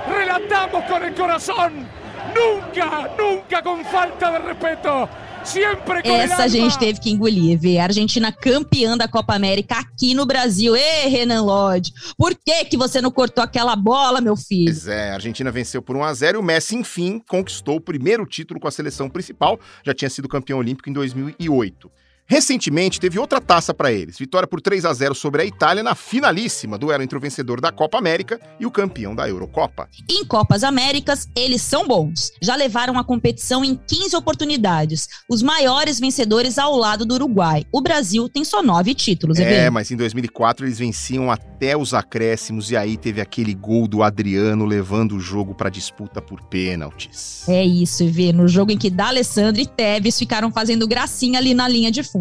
[0.08, 1.86] relatamos con el corazón,
[2.34, 5.08] nunca, nunca con falta de respeto,
[5.42, 9.34] siempre con el Essa a gente teve que engolir, ver a Argentina campeã da Copa
[9.34, 10.76] América aqui no Brasil.
[10.76, 14.66] Ê, Renan Lodge, por que que você não cortou aquela bola, meu filho?
[14.66, 17.80] Pois é, a Argentina venceu por 1 a 0 e o Messi, enfim, conquistou o
[17.80, 19.58] primeiro título com a seleção principal.
[19.82, 21.90] Já tinha sido campeão olímpico em 2008.
[22.30, 25.96] Recentemente teve outra taça para eles, vitória por 3 a 0 sobre a Itália na
[25.96, 29.88] finalíssima, duelo entre o vencedor da Copa América e o campeão da Eurocopa.
[30.08, 32.30] Em Copas Américas, eles são bons.
[32.40, 35.08] Já levaram a competição em 15 oportunidades.
[35.28, 37.64] Os maiores vencedores ao lado do Uruguai.
[37.72, 41.92] O Brasil tem só nove títulos, É, é, mas em 2004 eles venciam até os
[41.92, 47.42] acréscimos e aí teve aquele gol do Adriano levando o jogo para disputa por pênaltis.
[47.48, 48.32] É isso, Evê.
[48.32, 52.19] No jogo em que D'Alessandro e Tevez ficaram fazendo gracinha ali na linha de fundo.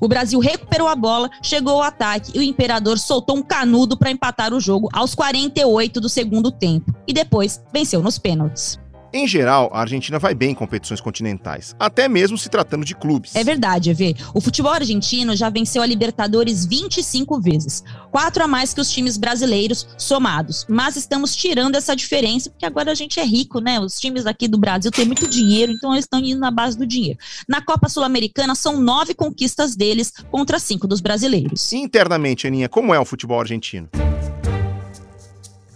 [0.00, 4.10] O Brasil recuperou a bola, chegou ao ataque e o Imperador soltou um canudo para
[4.10, 6.94] empatar o jogo aos 48 do segundo tempo.
[7.06, 8.78] E depois venceu nos pênaltis.
[9.12, 13.34] Em geral, a Argentina vai bem em competições continentais, até mesmo se tratando de clubes.
[13.34, 14.14] É verdade, Evê.
[14.34, 17.82] O futebol argentino já venceu a Libertadores 25 vezes.
[18.10, 20.66] Quatro a mais que os times brasileiros somados.
[20.68, 23.80] Mas estamos tirando essa diferença, porque agora a gente é rico, né?
[23.80, 26.86] Os times aqui do Brasil têm muito dinheiro, então eles estão indo na base do
[26.86, 27.18] dinheiro.
[27.48, 31.72] Na Copa Sul-Americana, são nove conquistas deles contra cinco dos brasileiros.
[31.72, 33.88] Internamente, Aninha, como é o futebol argentino?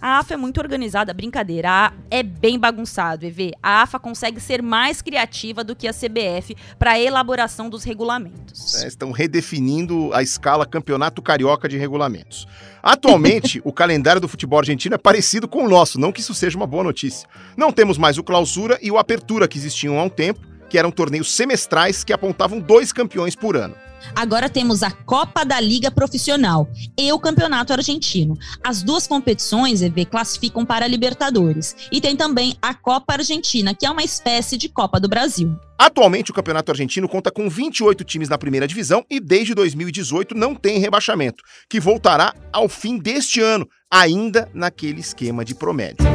[0.03, 1.69] A AFA é muito organizada, brincadeira.
[1.71, 3.53] A é bem bagunçado, EV.
[3.63, 8.83] A AFA consegue ser mais criativa do que a CBF para a elaboração dos regulamentos.
[8.83, 12.45] É, estão redefinindo a escala campeonato carioca de regulamentos.
[12.83, 16.57] Atualmente, o calendário do futebol argentino é parecido com o nosso, não que isso seja
[16.57, 17.25] uma boa notícia.
[17.55, 20.91] Não temos mais o clausura e o apertura que existiam há um tempo, que eram
[20.91, 23.75] torneios semestrais que apontavam dois campeões por ano.
[24.15, 28.37] Agora temos a Copa da Liga Profissional e o Campeonato Argentino.
[28.63, 31.75] As duas competições, EV, classificam para a Libertadores.
[31.91, 35.55] E tem também a Copa Argentina, que é uma espécie de Copa do Brasil.
[35.77, 40.55] Atualmente, o Campeonato Argentino conta com 28 times na primeira divisão e desde 2018 não
[40.55, 46.05] tem rebaixamento, que voltará ao fim deste ano, ainda naquele esquema de promédio.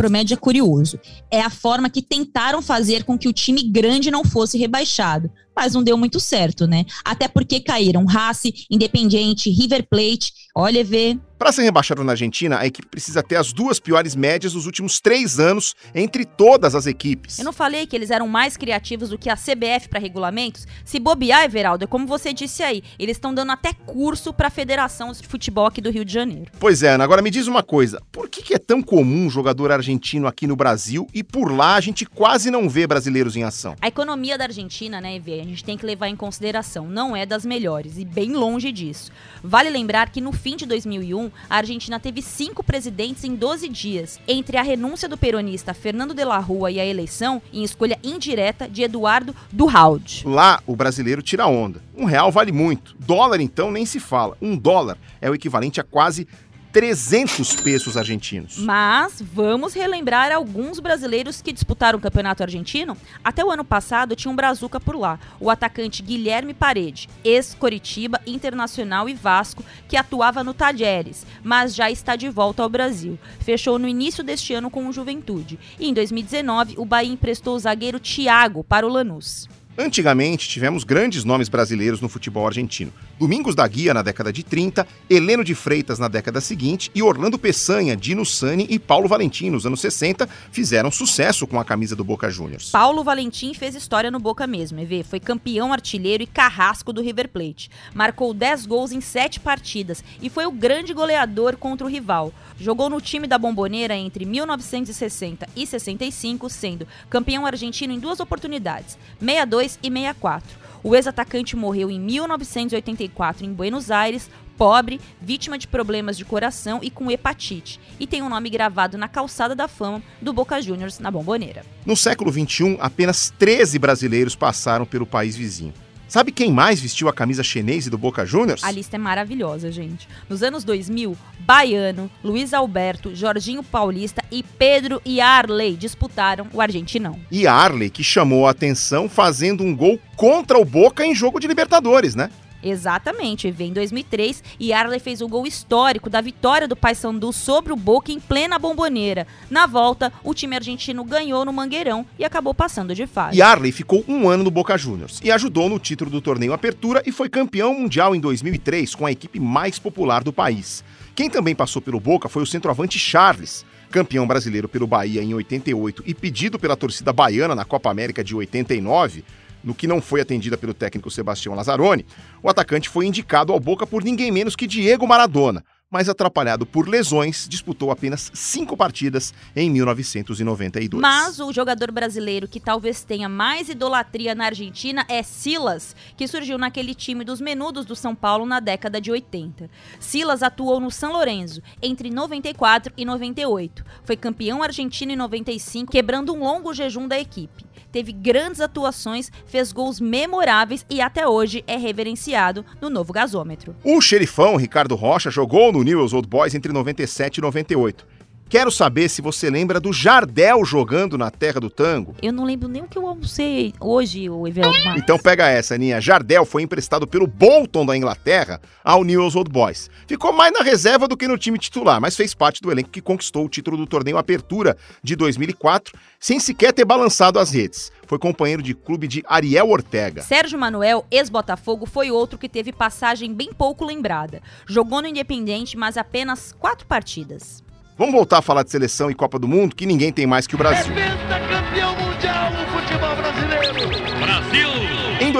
[0.00, 0.98] Promédio é curioso.
[1.30, 5.30] É a forma que tentaram fazer com que o time grande não fosse rebaixado.
[5.60, 6.86] Mas não deu muito certo, né?
[7.04, 10.32] Até porque caíram Racing, Independiente, River Plate.
[10.54, 11.18] Olha, vê.
[11.38, 15.00] Para ser rebaixado na Argentina, a equipe precisa ter as duas piores médias dos últimos
[15.00, 17.38] três anos entre todas as equipes.
[17.38, 20.66] Eu não falei que eles eram mais criativos do que a CBF para regulamentos?
[20.84, 24.50] Se bobear, Everaldo, é como você disse aí, eles estão dando até curso para a
[24.50, 26.52] Federação de Futebol aqui do Rio de Janeiro.
[26.58, 29.30] Pois é, Ana, agora me diz uma coisa: por que, que é tão comum um
[29.30, 33.44] jogador argentino aqui no Brasil e por lá a gente quase não vê brasileiros em
[33.44, 33.76] ação?
[33.80, 37.44] A economia da Argentina, né, Evê, gente tem que levar em consideração, não é das
[37.44, 39.10] melhores e bem longe disso.
[39.42, 44.20] Vale lembrar que no fim de 2001, a Argentina teve cinco presidentes em 12 dias,
[44.26, 48.68] entre a renúncia do peronista Fernando de la Rua e a eleição, em escolha indireta,
[48.68, 50.22] de Eduardo Duhalde.
[50.26, 51.82] Lá, o brasileiro tira onda.
[51.96, 52.94] Um real vale muito.
[52.98, 54.36] Dólar, então, nem se fala.
[54.40, 56.26] Um dólar é o equivalente a quase
[56.72, 58.58] 300 pesos argentinos.
[58.58, 62.96] Mas vamos relembrar alguns brasileiros que disputaram o campeonato argentino.
[63.24, 69.08] Até o ano passado tinha um brazuca por lá, o atacante Guilherme Parede, ex-Coritiba, Internacional
[69.08, 73.18] e Vasco, que atuava no Talheres, mas já está de volta ao Brasil.
[73.40, 75.58] Fechou no início deste ano com o Juventude.
[75.78, 79.48] E em 2019, o Bahia emprestou o zagueiro Thiago para o Lanús.
[79.78, 82.92] Antigamente, tivemos grandes nomes brasileiros no futebol argentino.
[83.18, 87.38] Domingos da Guia na década de 30, Heleno de Freitas na década seguinte e Orlando
[87.38, 92.02] Peçanha, Dino Sani e Paulo Valentim nos anos 60 fizeram sucesso com a camisa do
[92.02, 92.70] Boca Juniors.
[92.70, 95.04] Paulo Valentim fez história no Boca mesmo, EV.
[95.04, 97.70] Foi campeão artilheiro e carrasco do River Plate.
[97.94, 102.32] Marcou 10 gols em 7 partidas e foi o grande goleador contra o rival.
[102.58, 108.98] Jogou no time da Bomboneira entre 1960 e 65, sendo campeão argentino em duas oportunidades,
[109.20, 110.60] 62 e 64.
[110.82, 116.90] O ex-atacante morreu em 1984 em Buenos Aires, pobre, vítima de problemas de coração e
[116.90, 121.10] com hepatite, e tem um nome gravado na calçada da fama do Boca Juniors na
[121.10, 121.64] Bomboneira.
[121.84, 125.72] No século XXI, apenas 13 brasileiros passaram pelo país vizinho.
[126.10, 128.64] Sabe quem mais vestiu a camisa chinesa do Boca Juniors?
[128.64, 130.08] A lista é maravilhosa, gente.
[130.28, 137.16] Nos anos 2000, Baiano, Luiz Alberto, Jorginho Paulista e Pedro Yarley disputaram o Argentinão.
[137.30, 141.46] E Arley que chamou a atenção fazendo um gol contra o Boca em jogo de
[141.46, 142.28] Libertadores, né?
[142.62, 147.72] Exatamente, veio em 2003 e Arley fez o gol histórico da vitória do Paysandu sobre
[147.72, 149.26] o Boca em plena bomboneira.
[149.50, 153.36] Na volta, o time argentino ganhou no Mangueirão e acabou passando de fase.
[153.36, 157.02] E Arley ficou um ano no Boca Juniors e ajudou no título do torneio Apertura
[157.06, 160.84] e foi campeão mundial em 2003 com a equipe mais popular do país.
[161.14, 166.02] Quem também passou pelo Boca foi o centroavante Charles, campeão brasileiro pelo Bahia em 88
[166.06, 169.24] e pedido pela torcida baiana na Copa América de 89
[169.62, 172.06] no que não foi atendida pelo técnico Sebastião Lazzaroni,
[172.42, 176.88] o atacante foi indicado ao Boca por ninguém menos que Diego Maradona, mas atrapalhado por
[176.88, 181.02] lesões, disputou apenas cinco partidas em 1992.
[181.02, 186.56] Mas o jogador brasileiro que talvez tenha mais idolatria na Argentina é Silas, que surgiu
[186.56, 189.68] naquele time dos menudos do São Paulo na década de 80.
[189.98, 193.84] Silas atuou no São Lourenço entre 94 e 98.
[194.04, 199.72] Foi campeão argentino em 95, quebrando um longo jejum da equipe teve grandes atuações, fez
[199.72, 203.74] gols memoráveis e até hoje é reverenciado no novo gasômetro.
[203.84, 208.19] O xerifão Ricardo Rocha jogou no Newell's Old Boys entre 97 e 98.
[208.50, 212.16] Quero saber se você lembra do Jardel jogando na Terra do Tango.
[212.20, 215.00] Eu não lembro nem o que eu almocei hoje, o Eveldo Marques.
[215.04, 216.00] Então pega essa, Aninha.
[216.00, 219.88] Jardel foi emprestado pelo Bolton da Inglaterra ao Newell's Old Boys.
[220.04, 223.00] Ficou mais na reserva do que no time titular, mas fez parte do elenco que
[223.00, 227.92] conquistou o título do torneio Apertura de 2004, sem sequer ter balançado as redes.
[228.08, 230.22] Foi companheiro de clube de Ariel Ortega.
[230.22, 234.42] Sérgio Manuel, ex-Botafogo, foi outro que teve passagem bem pouco lembrada.
[234.66, 237.62] Jogou no Independente, mas apenas quatro partidas.
[238.00, 240.54] Vamos voltar a falar de seleção e Copa do Mundo, que ninguém tem mais que
[240.54, 240.90] o Brasil.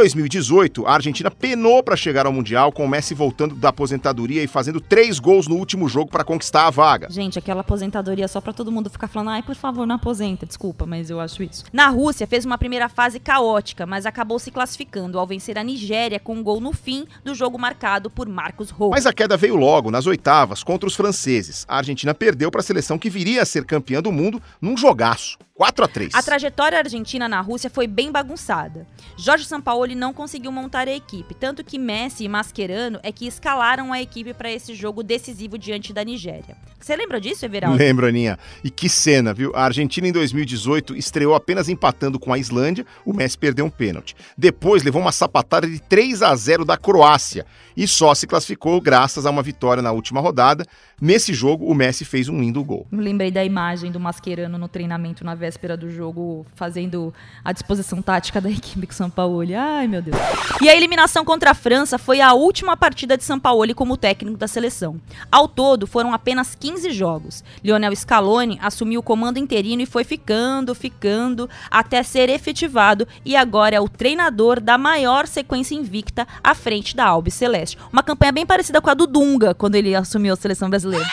[0.01, 4.47] 2018, a Argentina penou para chegar ao Mundial, com o Messi voltando da aposentadoria e
[4.47, 7.09] fazendo três gols no último jogo para conquistar a vaga.
[7.11, 10.47] Gente, aquela aposentadoria só para todo mundo ficar falando, ai, por favor, não aposenta.
[10.47, 11.65] Desculpa, mas eu acho isso.
[11.71, 16.19] Na Rússia, fez uma primeira fase caótica, mas acabou se classificando ao vencer a Nigéria
[16.19, 18.93] com um gol no fim do jogo marcado por Marcos Rojo.
[18.93, 21.67] Mas a queda veio logo, nas oitavas, contra os franceses.
[21.69, 25.37] A Argentina perdeu para a seleção que viria a ser campeã do mundo num jogaço.
[25.61, 28.87] 4 a 3 A trajetória argentina na Rússia foi bem bagunçada.
[29.15, 33.93] Jorge Sampaoli não conseguiu montar a equipe, tanto que Messi e Mascherano é que escalaram
[33.93, 36.57] a equipe para esse jogo decisivo diante da Nigéria.
[36.81, 37.77] Você lembra disso, Everaldo?
[37.77, 38.39] Lembro, Aninha.
[38.65, 39.53] E que cena, viu?
[39.55, 44.17] A Argentina em 2018 estreou apenas empatando com a Islândia, o Messi perdeu um pênalti.
[44.39, 47.45] Depois levou uma sapatada de 3 a 0 da Croácia
[47.77, 50.65] e só se classificou graças a uma vitória na última rodada.
[50.99, 52.87] Nesse jogo, o Messi fez um lindo gol.
[52.91, 57.13] Lembrei da imagem do Mascherano no treinamento na véspera do jogo, fazendo
[57.45, 59.43] a disposição tática da equipe com São Paulo.
[59.57, 60.17] Ai, meu Deus.
[60.61, 64.37] E a eliminação contra a França foi a última partida de São Paulo como técnico
[64.37, 65.01] da seleção.
[65.31, 67.45] Ao todo, foram apenas 15 jogos.
[67.63, 73.77] Lionel Scaloni assumiu o comando interino e foi ficando, ficando, até ser efetivado e agora
[73.77, 77.79] é o treinador da maior sequência invicta à frente da Albi Celeste.
[77.93, 81.07] Uma campanha bem parecida com a do Dunga, quando ele assumiu a seleção brasileira.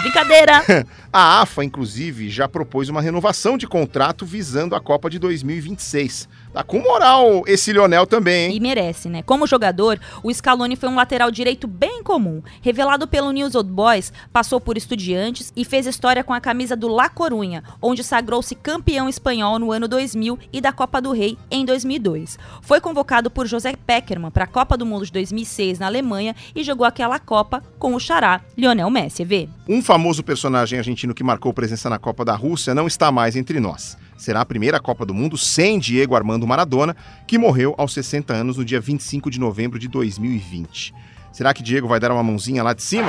[0.00, 0.86] Brincadeira!
[1.12, 6.28] a AFA, inclusive, já propôs uma renovação de contrato visando a Copa de 2026.
[6.56, 8.56] Tá com moral esse Lionel também, hein?
[8.56, 9.22] E merece, né?
[9.22, 12.40] Como jogador, o Scaloni foi um lateral direito bem comum.
[12.62, 16.88] Revelado pelo News Old Boys, passou por estudiantes e fez história com a camisa do
[16.88, 21.62] La Corunha, onde sagrou-se campeão espanhol no ano 2000 e da Copa do Rei em
[21.62, 22.38] 2002.
[22.62, 26.64] Foi convocado por José Peckerman para a Copa do Mundo de 2006 na Alemanha e
[26.64, 29.46] jogou aquela Copa com o xará Lionel Messi, vê?
[29.68, 33.60] Um famoso personagem argentino que marcou presença na Copa da Rússia não está mais entre
[33.60, 33.98] nós.
[34.16, 36.96] Será a primeira Copa do Mundo sem Diego Armando Maradona,
[37.26, 40.94] que morreu aos 60 anos no dia 25 de novembro de 2020.
[41.36, 43.08] Será que Diego vai dar uma mãozinha lá de cima?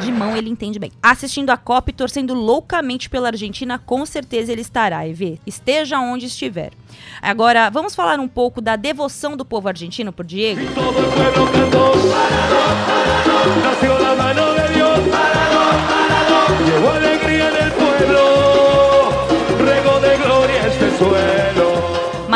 [0.00, 0.90] De mão ele entende bem.
[1.00, 5.38] Assistindo a Copa e torcendo loucamente pela Argentina, com certeza ele estará, EV.
[5.46, 6.72] Esteja onde estiver.
[7.22, 10.60] Agora, vamos falar um pouco da devoção do povo argentino por Diego?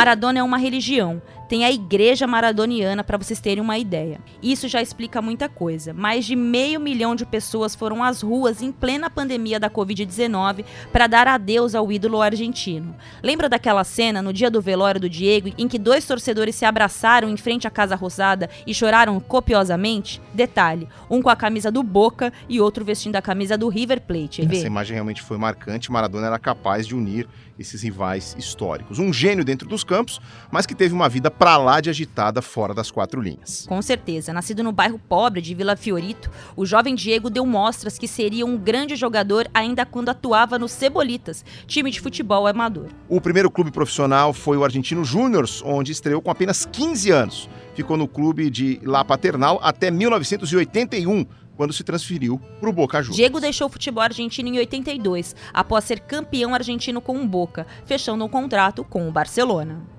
[0.09, 1.21] Maradona é uma religião.
[1.49, 4.21] Tem a igreja maradoniana para vocês terem uma ideia.
[4.43, 5.95] Isso já explica muita coisa.
[5.95, 11.07] Mais de meio milhão de pessoas foram às ruas em plena pandemia da Covid-19 para
[11.07, 12.95] dar adeus ao ídolo argentino.
[13.23, 17.31] Lembra daquela cena no dia do velório do Diego em que dois torcedores se abraçaram
[17.31, 20.21] em frente à Casa Rosada e choraram copiosamente?
[20.35, 24.43] Detalhe: um com a camisa do Boca e outro vestindo a camisa do River Plate.
[24.43, 25.91] Essa imagem realmente foi marcante.
[25.91, 27.27] Maradona era capaz de unir
[27.59, 28.99] esses rivais históricos.
[28.99, 30.21] Um gênio dentro dos campos,
[30.51, 33.65] mas que teve uma vida pra lá de agitada fora das quatro linhas.
[33.69, 34.33] Com certeza.
[34.33, 38.59] Nascido no bairro pobre de Vila Fiorito, o jovem Diego deu mostras que seria um
[38.59, 42.89] grande jogador ainda quando atuava no Cebolitas, time de futebol amador.
[43.09, 47.49] O primeiro clube profissional foi o Argentino Júniors, onde estreou com apenas 15 anos.
[47.75, 51.25] Ficou no clube de La Paternal até 1981,
[51.57, 53.17] quando se transferiu para o Boca Juniors.
[53.17, 58.25] Diego deixou o futebol argentino em 82, após ser campeão argentino com o Boca, fechando
[58.25, 59.98] um contrato com o Barcelona.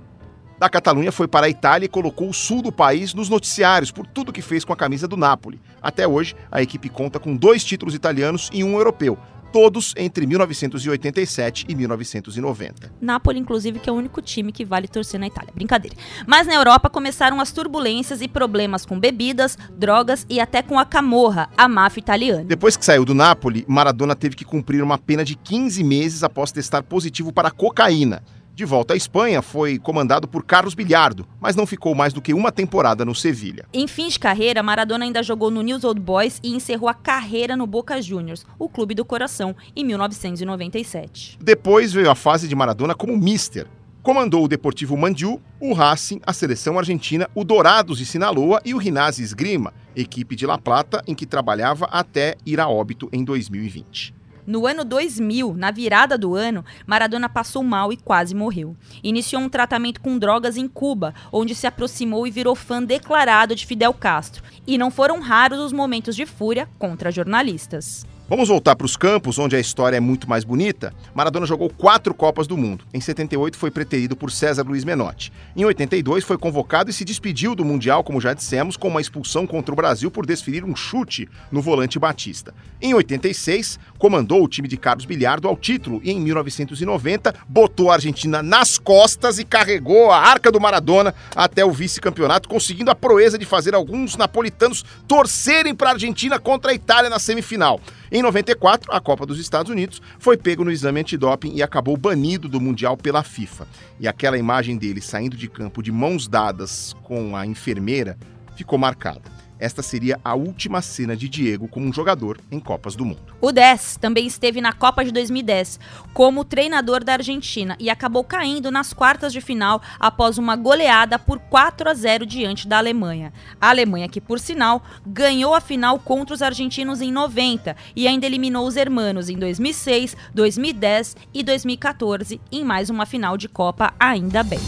[0.60, 4.06] Da Catalunha foi para a Itália e colocou o sul do país nos noticiários por
[4.06, 5.62] tudo que fez com a camisa do Napoli.
[5.82, 9.18] Até hoje, a equipe conta com dois títulos italianos e um europeu,
[9.54, 12.92] todos entre 1987 e 1990.
[13.00, 15.54] Napoli, inclusive, que é o único time que vale torcer na Itália.
[15.56, 15.96] Brincadeira.
[16.28, 20.84] Mas na Europa começaram as turbulências e problemas com bebidas, drogas e até com a
[20.84, 22.44] camorra, a máfia italiana.
[22.44, 26.52] Depois que saiu do Napoli, Maradona teve que cumprir uma pena de 15 meses após
[26.52, 28.22] testar positivo para cocaína.
[28.60, 32.34] De volta à Espanha, foi comandado por Carlos Bilhardo, mas não ficou mais do que
[32.34, 33.66] uma temporada no Sevilha.
[33.72, 37.56] Em fim de carreira, Maradona ainda jogou no News Old Boys e encerrou a carreira
[37.56, 41.40] no Boca Juniors, o clube do coração, em 1997.
[41.42, 43.66] Depois veio a fase de Maradona como mister.
[44.04, 48.78] Comandou o Deportivo Mandiu, o Racing, a seleção argentina, o Dourados de Sinaloa e o
[48.78, 54.19] Rinazzi Esgrima, equipe de La Plata em que trabalhava até ir a óbito em 2020.
[54.50, 58.76] No ano 2000, na virada do ano, Maradona passou mal e quase morreu.
[59.04, 63.68] Iniciou um tratamento com drogas em Cuba, onde se aproximou e virou fã declarado de
[63.68, 64.42] Fidel Castro.
[64.66, 68.08] E não foram raros os momentos de fúria contra jornalistas.
[68.30, 70.94] Vamos voltar para os campos, onde a história é muito mais bonita.
[71.16, 72.86] Maradona jogou quatro Copas do Mundo.
[72.94, 75.34] Em 78 foi preterido por César Luiz Menotti.
[75.56, 79.48] Em 82 foi convocado e se despediu do Mundial, como já dissemos, com uma expulsão
[79.48, 82.54] contra o Brasil por desferir um chute no volante Batista.
[82.80, 87.96] Em 86, comandou o time de Carlos Bilhardo ao título e em 1990 botou a
[87.96, 93.40] Argentina nas costas e carregou a arca do Maradona até o vice-campeonato, conseguindo a proeza
[93.40, 97.82] de fazer alguns napolitanos torcerem para a Argentina contra a Itália na semifinal.
[98.12, 102.50] Em 94, a Copa dos Estados Unidos foi pego no exame antidoping e acabou banido
[102.50, 103.68] do Mundial pela FIFA.
[104.00, 108.18] E aquela imagem dele saindo de campo de mãos dadas com a enfermeira
[108.56, 109.39] ficou marcada.
[109.60, 113.36] Esta seria a última cena de Diego como um jogador em Copas do Mundo.
[113.42, 115.80] O 10 também esteve na Copa de 2010
[116.14, 121.40] como treinador da Argentina e acabou caindo nas quartas de final após uma goleada por
[121.40, 123.34] 4 a 0 diante da Alemanha.
[123.60, 128.26] A Alemanha, que por sinal ganhou a final contra os argentinos em 90 e ainda
[128.26, 134.42] eliminou os hermanos em 2006, 2010 e 2014 em mais uma final de Copa, ainda
[134.42, 134.60] bem.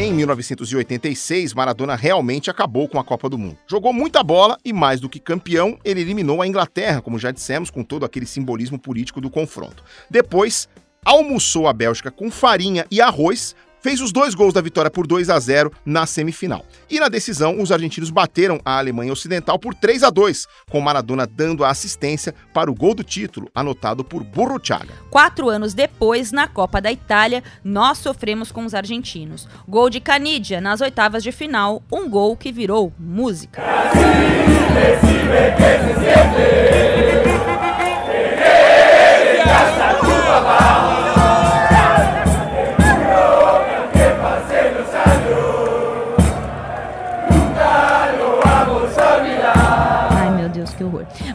[0.00, 3.58] Em 1986, Maradona realmente acabou com a Copa do Mundo.
[3.66, 7.68] Jogou muita bola e, mais do que campeão, ele eliminou a Inglaterra, como já dissemos,
[7.68, 9.84] com todo aquele simbolismo político do confronto.
[10.10, 10.70] Depois,
[11.04, 15.30] almoçou a Bélgica com farinha e arroz fez os dois gols da vitória por 2
[15.30, 16.64] a 0 na semifinal.
[16.88, 21.26] E na decisão, os argentinos bateram a Alemanha Ocidental por 3 a 2, com Maradona
[21.26, 24.94] dando a assistência para o gol do título, anotado por Burruchaga.
[25.10, 29.48] Quatro anos depois, na Copa da Itália, nós sofremos com os argentinos.
[29.68, 33.62] Gol de Canidia nas oitavas de final, um gol que virou música.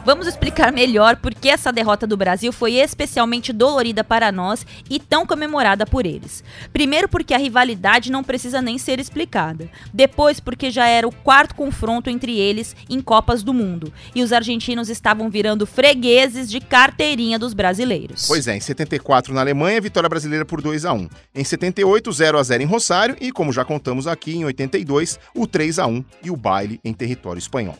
[0.06, 5.00] Assim, explicar melhor por que essa derrota do Brasil foi especialmente dolorida para nós e
[5.00, 6.44] tão comemorada por eles.
[6.72, 9.68] Primeiro, porque a rivalidade não precisa nem ser explicada.
[9.92, 14.32] Depois, porque já era o quarto confronto entre eles em Copas do Mundo e os
[14.32, 18.26] argentinos estavam virando fregueses de carteirinha dos brasileiros.
[18.28, 21.08] Pois é, em 74 na Alemanha, vitória brasileira por 2 a 1.
[21.34, 25.46] Em 78, 0 a 0 em Rosário e, como já contamos aqui, em 82, o
[25.46, 27.76] 3 a 1 e o baile em território espanhol.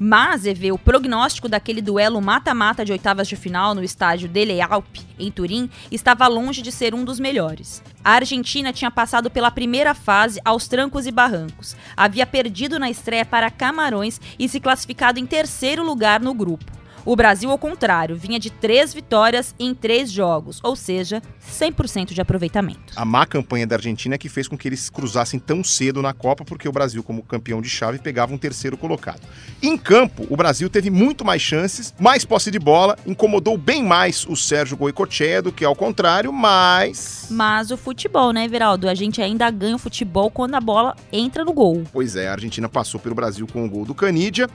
[0.00, 5.00] Mas, EV, o prognóstico daquele duelo mata-mata de oitavas de final no estádio Dele Alpe,
[5.18, 7.82] em Turim, estava longe de ser um dos melhores.
[8.04, 13.24] A Argentina tinha passado pela primeira fase aos trancos e barrancos, havia perdido na estreia
[13.24, 16.77] para Camarões e se classificado em terceiro lugar no grupo.
[17.08, 22.20] O Brasil, ao contrário, vinha de três vitórias em três jogos, ou seja, 100% de
[22.20, 22.92] aproveitamento.
[22.94, 26.12] A má campanha da Argentina é que fez com que eles cruzassem tão cedo na
[26.12, 29.22] Copa, porque o Brasil, como campeão de chave, pegava um terceiro colocado.
[29.62, 34.26] Em campo, o Brasil teve muito mais chances, mais posse de bola, incomodou bem mais
[34.26, 37.28] o Sérgio Goicoechea do que ao contrário, mas...
[37.30, 38.86] Mas o futebol, né, Everaldo?
[38.86, 41.84] A gente ainda ganha o futebol quando a bola entra no gol.
[41.90, 44.46] Pois é, a Argentina passou pelo Brasil com o gol do Canidia,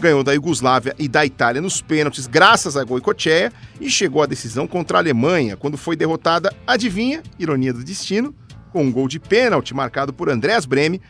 [0.00, 4.66] ganhou da Iugoslávia e da Itália nos pênaltis graças a Goicoechea e chegou à decisão
[4.66, 8.34] contra a Alemanha, quando foi derrotada, adivinha, ironia do destino,
[8.72, 11.00] com um gol de pênalti marcado por Andreas Breme,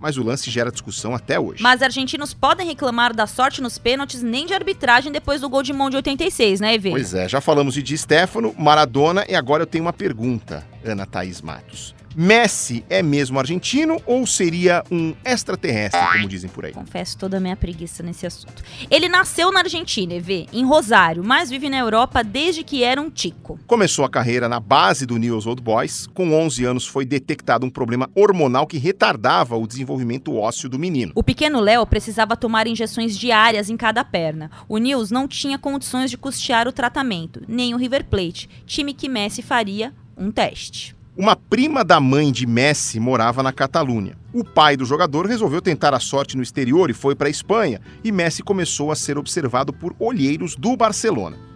[0.00, 1.62] mas o lance gera discussão até hoje.
[1.62, 5.72] Mas argentinos podem reclamar da sorte nos pênaltis nem de arbitragem depois do gol de
[5.72, 6.90] mão de 86, né, Evê?
[6.90, 11.06] Pois é, já falamos de Di Stefano, Maradona e agora eu tenho uma pergunta, Ana
[11.06, 11.94] Thaís Matos.
[12.20, 16.72] Messi é mesmo argentino ou seria um extraterrestre, como dizem por aí?
[16.72, 18.60] Confesso toda a minha preguiça nesse assunto.
[18.90, 23.08] Ele nasceu na Argentina, Evê, em Rosário, mas vive na Europa desde que era um
[23.08, 23.56] tico.
[23.68, 26.08] Começou a carreira na base do News Old Boys.
[26.08, 31.12] Com 11 anos foi detectado um problema hormonal que retardava o desenvolvimento ósseo do menino.
[31.14, 34.50] O pequeno Léo precisava tomar injeções diárias em cada perna.
[34.68, 39.08] O News não tinha condições de custear o tratamento, nem o River Plate, time que
[39.08, 40.96] Messi faria um teste.
[41.16, 44.16] Uma prima da mãe de Messi morava na Catalunha.
[44.32, 47.80] O pai do jogador resolveu tentar a sorte no exterior e foi para a Espanha,
[48.04, 51.47] e Messi começou a ser observado por olheiros do Barcelona.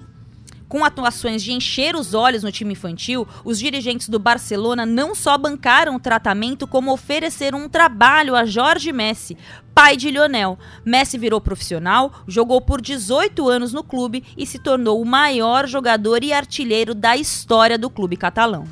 [0.73, 5.37] Com atuações de encher os olhos no time infantil, os dirigentes do Barcelona não só
[5.37, 9.37] bancaram o tratamento, como ofereceram um trabalho a Jorge Messi,
[9.75, 10.59] pai de Lionel.
[10.83, 16.25] Messi virou profissional, jogou por 18 anos no clube e se tornou o maior jogador
[16.25, 18.65] e artilheiro da história do clube catalão.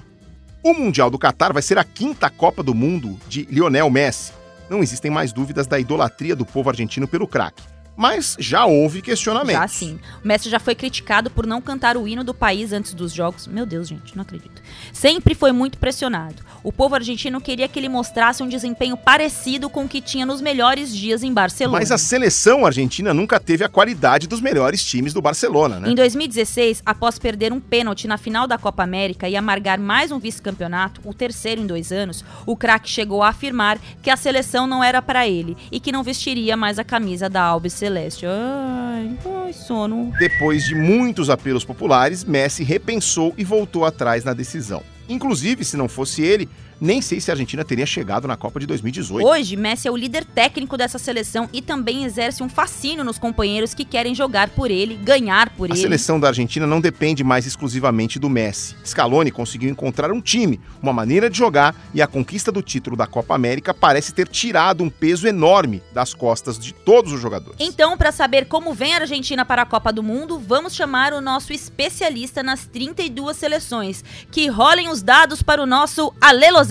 [0.64, 4.32] O Mundial do Catar vai ser a quinta Copa do Mundo de Lionel Messi.
[4.70, 7.62] Não existem mais dúvidas da idolatria do povo argentino pelo craque.
[8.00, 9.60] Mas já houve questionamentos.
[9.60, 10.00] Já sim.
[10.24, 13.46] O Messi já foi criticado por não cantar o hino do país antes dos jogos.
[13.46, 14.62] Meu Deus, gente, não acredito.
[14.90, 16.36] Sempre foi muito pressionado.
[16.64, 20.40] O povo argentino queria que ele mostrasse um desempenho parecido com o que tinha nos
[20.40, 21.78] melhores dias em Barcelona.
[21.78, 25.90] Mas a seleção argentina nunca teve a qualidade dos melhores times do Barcelona, né?
[25.90, 30.18] Em 2016, após perder um pênalti na final da Copa América e amargar mais um
[30.18, 34.82] vice-campeonato, o terceiro em dois anos, o craque chegou a afirmar que a seleção não
[34.82, 38.24] era para ele e que não vestiria mais a camisa da Alves Celeste.
[38.24, 40.12] Ai, ai, sono.
[40.16, 44.82] Depois de muitos apelos populares, Messi repensou e voltou atrás na decisão.
[45.08, 46.48] Inclusive, se não fosse ele,
[46.80, 49.26] nem sei se a Argentina teria chegado na Copa de 2018.
[49.26, 53.74] Hoje, Messi é o líder técnico dessa seleção e também exerce um fascínio nos companheiros
[53.74, 55.78] que querem jogar por ele, ganhar por a ele.
[55.78, 58.74] A seleção da Argentina não depende mais exclusivamente do Messi.
[58.84, 63.06] Scaloni conseguiu encontrar um time, uma maneira de jogar e a conquista do título da
[63.06, 67.56] Copa América parece ter tirado um peso enorme das costas de todos os jogadores.
[67.60, 71.20] Então, para saber como vem a Argentina para a Copa do Mundo, vamos chamar o
[71.20, 74.02] nosso especialista nas 32 seleções.
[74.30, 76.69] Que rolem os dados para o nosso Alelos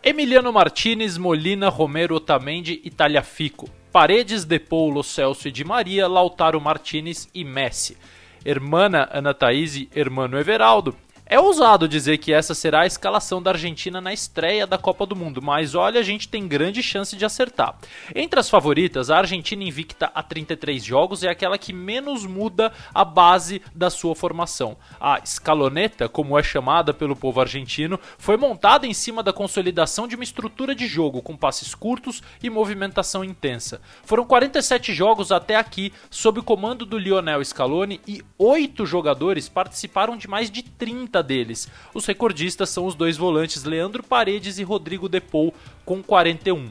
[0.00, 3.66] Emiliano Martinez, Molina, Romero, Otamendi e Tagliafico.
[3.90, 7.96] Paredes, Depou, Lo Celso e Di Maria, Lautaro Martinez e Messi.
[8.44, 10.96] Hermana Ana Thaís e Hermano Everaldo.
[11.32, 15.16] É ousado dizer que essa será a escalação da Argentina na estreia da Copa do
[15.16, 17.74] Mundo, mas olha, a gente tem grande chance de acertar.
[18.14, 23.02] Entre as favoritas, a Argentina invicta a 33 jogos é aquela que menos muda a
[23.02, 24.76] base da sua formação.
[25.00, 30.16] A escaloneta, como é chamada pelo povo argentino, foi montada em cima da consolidação de
[30.16, 33.80] uma estrutura de jogo com passes curtos e movimentação intensa.
[34.04, 40.18] Foram 47 jogos até aqui sob o comando do Lionel Scaloni e oito jogadores participaram
[40.18, 41.68] de mais de 30 deles.
[41.94, 45.54] Os recordistas são os dois volantes Leandro Paredes e Rodrigo Depou
[45.84, 46.70] com 41.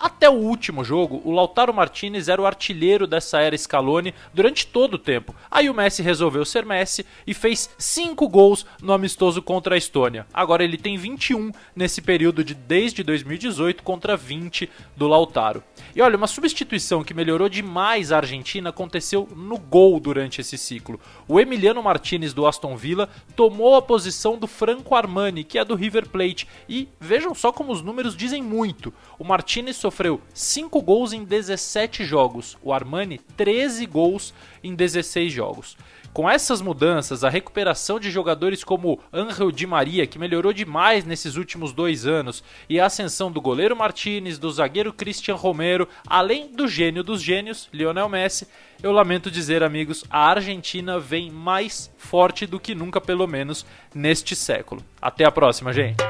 [0.00, 4.94] Até o último jogo, o Lautaro Martinez era o artilheiro dessa era Scaloni durante todo
[4.94, 5.34] o tempo.
[5.50, 10.26] Aí o Messi resolveu ser Messi e fez 5 gols no amistoso contra a Estônia.
[10.32, 15.62] Agora ele tem 21 nesse período de desde 2018 contra 20 do Lautaro.
[15.94, 21.00] E olha, uma substituição que melhorou demais a Argentina aconteceu no gol durante esse ciclo.
[21.26, 25.74] O Emiliano Martinez do Aston Villa tomou a posição do Franco Armani, que é do
[25.74, 28.92] River Plate, e vejam só como os números dizem muito.
[29.18, 34.32] O Martinez sofreu 5 gols em 17 jogos, o Armani 13 gols
[34.62, 35.76] em 16 jogos.
[36.12, 41.36] Com essas mudanças, a recuperação de jogadores como Angel Di Maria, que melhorou demais nesses
[41.36, 46.66] últimos dois anos, e a ascensão do goleiro Martinez, do zagueiro Christian Romero, além do
[46.66, 48.48] gênio dos gênios, Lionel Messi,
[48.82, 54.34] eu lamento dizer, amigos, a Argentina vem mais forte do que nunca, pelo menos neste
[54.34, 54.82] século.
[55.00, 56.09] Até a próxima, gente!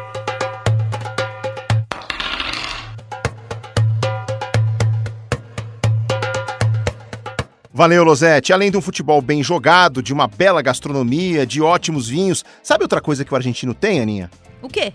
[7.81, 8.53] Valeu, Losete.
[8.53, 13.01] Além de um futebol bem jogado, de uma bela gastronomia, de ótimos vinhos, sabe outra
[13.01, 14.31] coisa que o argentino tem, Aninha?
[14.61, 14.93] O quê?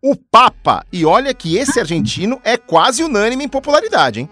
[0.00, 0.86] O Papa.
[0.92, 4.30] E olha que esse argentino é quase unânime em popularidade, hein?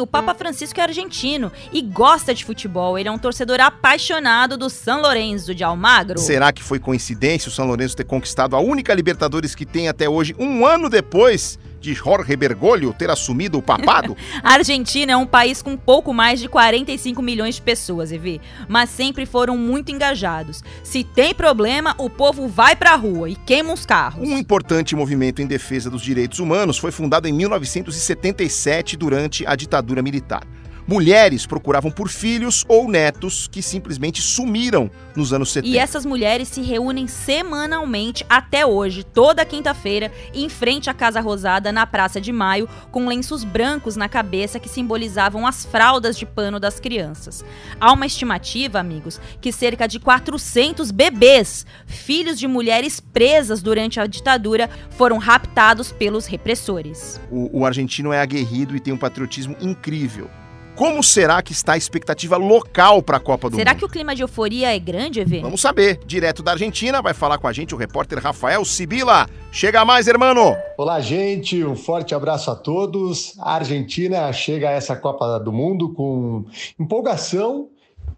[0.00, 2.98] O Papa Francisco é argentino e gosta de futebol.
[2.98, 6.18] Ele é um torcedor apaixonado do San Lorenzo de Almagro.
[6.18, 10.08] Será que foi coincidência o São Lourenço ter conquistado a única Libertadores que tem até
[10.08, 14.16] hoje, um ano depois de Jorge Bergoglio ter assumido o papado?
[14.42, 18.90] A Argentina é um país com pouco mais de 45 milhões de pessoas, Evi, mas
[18.90, 20.64] sempre foram muito engajados.
[20.82, 24.28] Se tem problema, o povo vai pra rua e queima os carros.
[24.28, 30.02] Um importante movimento em defesa dos direitos humanos foi fundado em 1977 durante a ditadura
[30.02, 30.42] militar.
[30.88, 35.74] Mulheres procuravam por filhos ou netos que simplesmente sumiram nos anos 70.
[35.74, 41.72] E essas mulheres se reúnem semanalmente até hoje, toda quinta-feira, em frente à Casa Rosada,
[41.72, 46.60] na Praça de Maio, com lenços brancos na cabeça que simbolizavam as fraldas de pano
[46.60, 47.44] das crianças.
[47.80, 54.06] Há uma estimativa, amigos, que cerca de 400 bebês, filhos de mulheres presas durante a
[54.06, 57.20] ditadura, foram raptados pelos repressores.
[57.28, 60.30] O, o argentino é aguerrido e tem um patriotismo incrível.
[60.76, 63.78] Como será que está a expectativa local para a Copa do Será Mundo?
[63.78, 65.40] que o clima de euforia é grande, Evê?
[65.40, 65.98] Vamos saber.
[66.04, 69.26] Direto da Argentina, vai falar com a gente o repórter Rafael Sibila.
[69.50, 70.54] Chega mais, hermano!
[70.76, 71.64] Olá, gente.
[71.64, 73.32] Um forte abraço a todos.
[73.38, 76.44] A Argentina chega a essa Copa do Mundo com
[76.78, 77.70] empolgação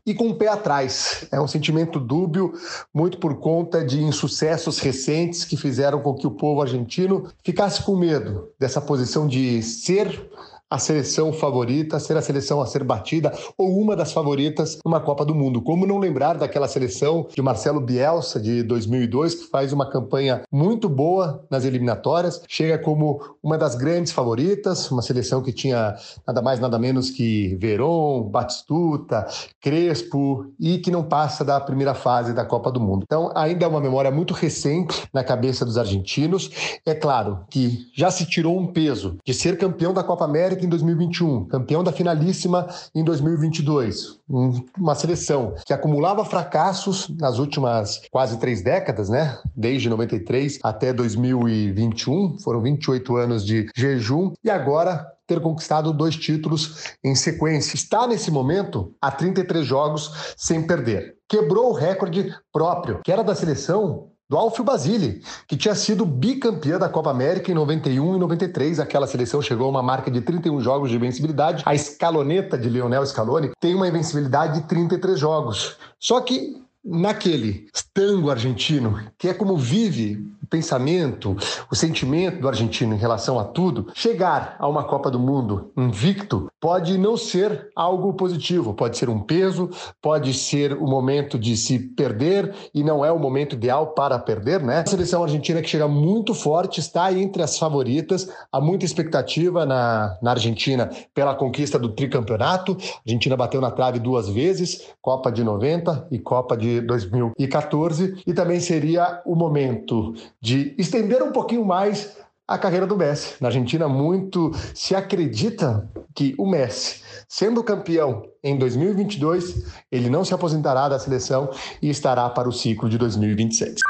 [0.04, 1.28] e com o pé atrás.
[1.30, 2.52] É um sentimento dúbio,
[2.92, 7.96] muito por conta de insucessos recentes que fizeram com que o povo argentino ficasse com
[7.96, 10.28] medo dessa posição de ser
[10.70, 15.24] a seleção favorita, ser a seleção a ser batida ou uma das favoritas numa Copa
[15.24, 15.62] do Mundo.
[15.62, 20.88] Como não lembrar daquela seleção de Marcelo Bielsa de 2002 que faz uma campanha muito
[20.88, 25.96] boa nas eliminatórias, chega como uma das grandes favoritas, uma seleção que tinha
[26.26, 29.26] nada mais nada menos que Veron, Batistuta,
[29.60, 33.04] Crespo e que não passa da primeira fase da Copa do Mundo.
[33.04, 36.50] Então, ainda é uma memória muito recente na cabeça dos argentinos.
[36.84, 40.68] É claro que já se tirou um peso de ser campeão da Copa América em
[40.68, 44.18] 2021, campeão da finalíssima em 2022.
[44.28, 49.38] Um- Uma seleção que acumulava fracassos nas últimas quase três décadas, né?
[49.56, 56.84] Desde 93 até 2021, foram 28 anos de jejum, e agora ter conquistado dois títulos
[57.04, 57.76] em sequência.
[57.76, 61.16] Está nesse momento a 33 jogos sem perder.
[61.28, 66.79] Quebrou o recorde próprio, que era da seleção do Alfio Basile, que tinha sido bicampeã
[66.79, 68.79] da Copa América em 91 e 93.
[68.79, 71.62] Aquela seleção chegou a uma marca de 31 jogos de invencibilidade.
[71.64, 75.76] A escaloneta de Lionel Scaloni tem uma invencibilidade de 33 jogos.
[75.99, 81.36] Só que naquele tango argentino, que é como vive o pensamento,
[81.70, 86.51] o sentimento do argentino em relação a tudo, chegar a uma Copa do Mundo invicto
[86.61, 89.68] pode não ser algo positivo, pode ser um peso,
[90.01, 94.62] pode ser o momento de se perder e não é o momento ideal para perder,
[94.62, 94.80] né?
[94.80, 100.16] A seleção argentina que chega muito forte, está entre as favoritas, há muita expectativa na,
[100.22, 102.76] na Argentina pela conquista do tricampeonato.
[102.80, 108.33] A Argentina bateu na trave duas vezes, Copa de 90 e Copa de 2014, e
[108.33, 112.16] também seria o momento de estender um pouquinho mais
[112.47, 113.35] a carreira do Messi.
[113.41, 120.33] Na Argentina, muito se acredita que o Messi, sendo campeão em 2022, ele não se
[120.33, 121.51] aposentará da seleção
[121.83, 123.81] e estará para o ciclo de 2026.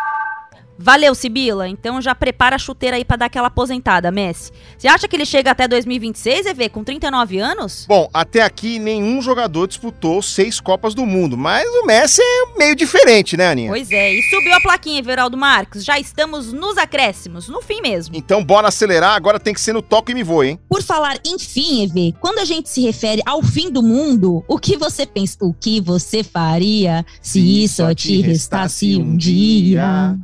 [0.79, 1.69] Valeu, Sibila.
[1.69, 4.53] Então já prepara a chuteira aí pra dar aquela aposentada, Messi.
[4.77, 7.85] Você acha que ele chega até 2026, EV, com 39 anos?
[7.89, 12.77] Bom, até aqui nenhum jogador disputou seis Copas do Mundo, mas o Messi é meio
[12.77, 13.71] diferente, né, Aninha?
[13.71, 15.85] Pois é, e subiu a plaquinha, Everaldo Marques.
[15.85, 18.15] Já estamos nos acréscimos, no fim mesmo.
[18.15, 20.61] Então bora acelerar, agora tem que ser no toque e me voe, hein?
[20.69, 24.59] Por falar em fim, EV, quando a gente se refere ao fim do mundo, o
[24.59, 25.37] que você pensa?
[25.41, 30.17] O que você faria se só te restasse um dia?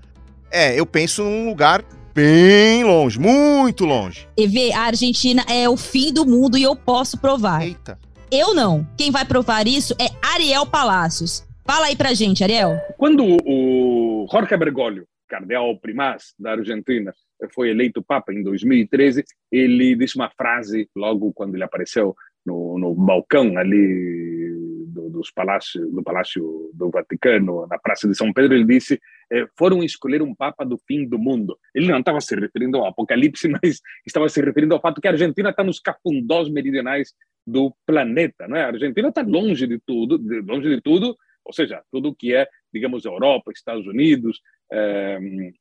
[0.57, 1.85] É, eu penso num lugar
[2.15, 4.29] bem longe, muito longe.
[4.39, 7.67] EV, a Argentina é o fim do mundo e eu posso provar.
[7.67, 7.99] Eita.
[8.31, 8.87] Eu não.
[8.97, 11.45] Quem vai provar isso é Ariel Palacios.
[11.67, 12.79] Fala aí pra gente, Ariel.
[12.97, 17.13] Quando o Jorge Bergoglio, cardeal primaz da Argentina,
[17.53, 22.15] foi eleito Papa em 2013, ele disse uma frase logo quando ele apareceu
[22.47, 24.55] no, no balcão ali
[24.87, 29.01] do, dos palácios, do Palácio do Vaticano, na Praça de São Pedro, ele disse
[29.33, 31.59] eh, foram escolher um Papa do fim do mundo.
[31.75, 35.13] Ele não estava se referindo ao Apocalipse, mas estava se referindo ao fato que a
[35.13, 37.15] Argentina está nos cafundós meridionais
[37.47, 38.65] do planeta, não é?
[38.65, 42.49] A Argentina está longe de tudo, de, longe de tudo, ou seja, tudo que é,
[42.73, 44.41] digamos, Europa, Estados Unidos,
[44.73, 45.19] eh,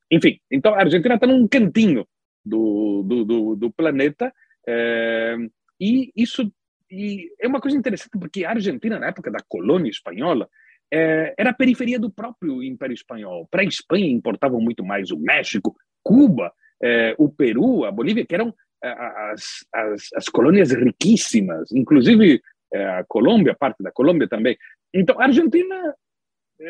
[0.09, 0.39] enfim.
[0.49, 2.07] Então, a Argentina está num cantinho
[2.45, 4.33] do, do, do, do planeta
[4.67, 5.35] eh,
[5.79, 6.49] e isso
[6.89, 10.47] e é uma coisa interessante porque a Argentina, na época da colônia espanhola,
[11.37, 13.47] era a periferia do próprio Império Espanhol.
[13.49, 18.35] Para a Espanha importavam muito mais o México, Cuba, eh, o Peru, a Bolívia, que
[18.35, 18.95] eram eh,
[19.31, 22.41] as, as, as colônias riquíssimas, inclusive
[22.75, 24.57] a Colômbia, parte da Colômbia também.
[24.91, 25.95] Então, a Argentina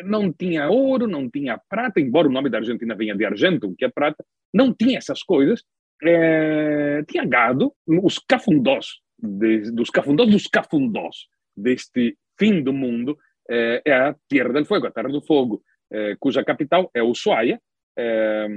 [0.04, 3.84] não tinha ouro, não tinha prata, embora o nome da Argentina venha de argento, que
[3.84, 5.62] é prata, não tinha essas coisas.
[6.02, 13.16] Eh, tinha gado, os cafundós, de, dos cafundós dos cafundós deste fim do mundo,
[13.48, 17.60] é a Terra del Fuego, a Terra do Fogo, eh, cuja capital é Ushuaia,
[17.96, 18.48] eh,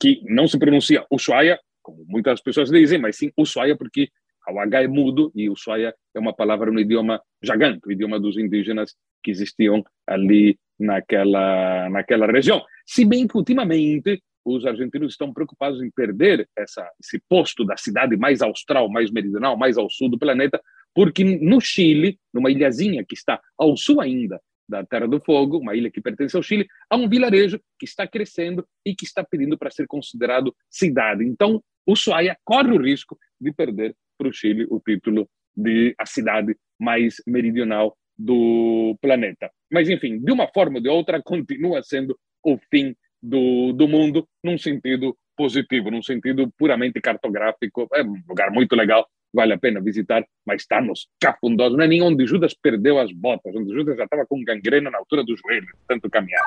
[0.00, 4.10] que não se pronuncia Ushuaia, como muitas pessoas dizem, mas sim Ushuaia, porque
[4.48, 8.36] o H é mudo e Ushuaia é uma palavra no idioma jagante, o idioma dos
[8.36, 12.62] indígenas que existiam ali naquela, naquela região.
[12.84, 18.16] Se bem que, ultimamente, os argentinos estão preocupados em perder essa, esse posto da cidade
[18.16, 20.60] mais austral, mais meridional, mais ao sul do planeta,
[20.94, 25.74] porque no Chile, numa ilhazinha que está ao sul ainda da Terra do Fogo, uma
[25.74, 29.58] ilha que pertence ao Chile, há um vilarejo que está crescendo e que está pedindo
[29.58, 31.24] para ser considerado cidade.
[31.24, 36.56] Então, Ushuaia corre o risco de perder para o Chile o título de a cidade
[36.80, 39.50] mais meridional do planeta.
[39.70, 44.26] Mas, enfim, de uma forma ou de outra, continua sendo o fim do, do mundo,
[44.42, 47.88] num sentido positivo, num sentido puramente cartográfico.
[47.94, 51.72] É um lugar muito legal, vale a pena visitar, mas está nos cafundós.
[51.72, 54.98] Não é nem onde Judas perdeu as botas, onde Judas já estava com gangrena na
[54.98, 56.42] altura do joelho, tanto caminhar.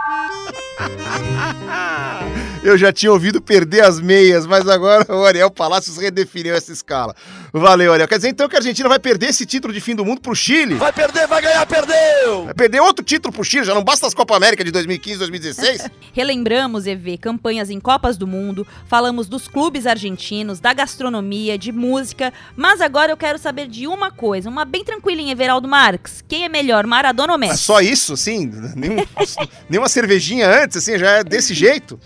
[2.66, 7.14] Eu já tinha ouvido perder as meias, mas agora o Ariel Palácios redefiniu essa escala.
[7.54, 8.08] Valeu, Ariel.
[8.08, 10.36] Quer dizer então que a Argentina vai perder esse título de fim do mundo pro
[10.36, 10.74] Chile?
[10.74, 12.46] Vai perder, vai ganhar, perdeu!
[12.46, 15.90] Vai perder outro título pro Chile, já não basta as Copa América de 2015, 2016?
[16.12, 22.34] Relembramos, EV, campanhas em Copas do Mundo, falamos dos clubes argentinos, da gastronomia, de música,
[22.56, 26.24] mas agora eu quero saber de uma coisa, uma bem tranquilinha, Everaldo Marques.
[26.28, 27.54] Quem é melhor, Maradona ou Messi?
[27.54, 28.52] É só isso, assim?
[28.76, 28.98] Nenhum,
[29.70, 32.00] nenhuma cervejinha antes, assim, já é desse jeito?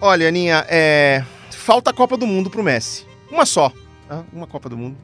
[0.00, 1.24] Olha, Aninha, é...
[1.50, 3.06] falta a Copa do Mundo pro Messi.
[3.30, 3.72] Uma só.
[4.08, 4.24] Tá?
[4.32, 4.96] Uma Copa do Mundo.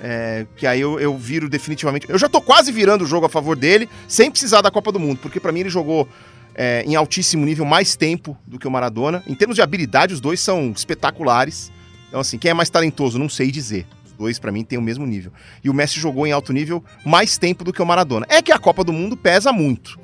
[0.00, 2.06] É, que aí eu, eu viro definitivamente.
[2.08, 5.00] Eu já tô quase virando o jogo a favor dele, sem precisar da Copa do
[5.00, 6.08] Mundo, porque para mim ele jogou
[6.54, 9.22] é, em altíssimo nível mais tempo do que o Maradona.
[9.26, 11.70] Em termos de habilidade, os dois são espetaculares.
[12.08, 13.86] Então, assim, quem é mais talentoso, não sei dizer.
[14.18, 15.32] Dois, para mim, têm o mesmo nível.
[15.62, 18.26] E o Messi jogou em alto nível mais tempo do que o Maradona.
[18.28, 19.98] É que a Copa do Mundo pesa muito.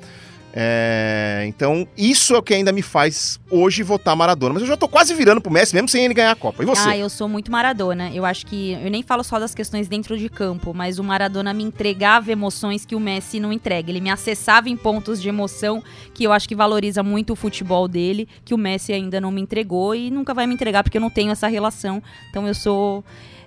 [0.55, 4.53] É, então, isso é o que ainda me faz hoje votar Maradona.
[4.53, 6.61] Mas eu já tô quase virando pro Messi, mesmo sem ele ganhar a Copa.
[6.61, 6.87] E você?
[6.87, 8.11] Ah, eu sou muito Maradona.
[8.13, 8.73] Eu acho que.
[8.73, 12.85] Eu nem falo só das questões dentro de campo, mas o Maradona me entregava emoções
[12.85, 13.89] que o Messi não entrega.
[13.89, 15.83] Ele me acessava em pontos de emoção
[16.13, 19.41] que eu acho que valoriza muito o futebol dele, que o Messi ainda não me
[19.41, 22.01] entregou e nunca vai me entregar porque eu não tenho essa relação.
[22.29, 23.03] Então eu sou.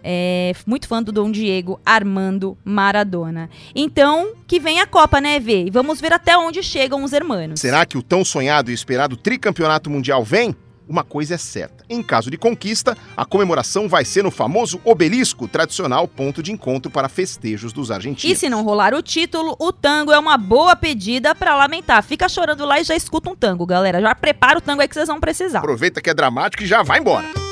[0.09, 3.51] É, muito fã do Dom Diego Armando Maradona.
[3.75, 5.65] Então, que vem a Copa, né, Vê?
[5.65, 7.59] E vamos ver até onde chegam os hermanos.
[7.59, 10.55] Será que o tão sonhado e esperado tricampeonato mundial vem?
[10.89, 15.49] Uma coisa é certa: em caso de conquista, a comemoração vai ser no famoso obelisco,
[15.49, 18.37] tradicional ponto de encontro para festejos dos argentinos.
[18.37, 22.01] E se não rolar o título, o tango é uma boa pedida para lamentar.
[22.05, 24.01] Fica chorando lá e já escuta um tango, galera.
[24.01, 25.59] Já prepara o tango aí que vocês vão precisar.
[25.59, 27.46] Aproveita que é dramático e já vai embora.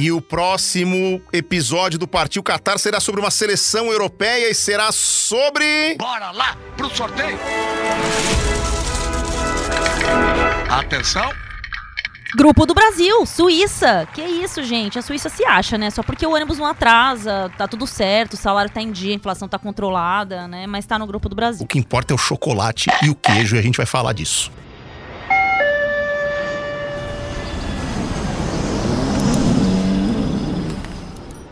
[0.00, 5.96] E o próximo episódio do Partiu Qatar será sobre uma seleção europeia e será sobre.
[5.98, 7.36] Bora lá pro sorteio!
[10.70, 11.28] Atenção!
[12.36, 14.06] Grupo do Brasil, Suíça.
[14.14, 15.00] Que isso, gente?
[15.00, 15.90] A Suíça se acha, né?
[15.90, 19.16] Só porque o ônibus não atrasa, tá tudo certo, o salário tá em dia, a
[19.16, 20.68] inflação tá controlada, né?
[20.68, 21.64] Mas tá no grupo do Brasil.
[21.64, 24.52] O que importa é o chocolate e o queijo e a gente vai falar disso.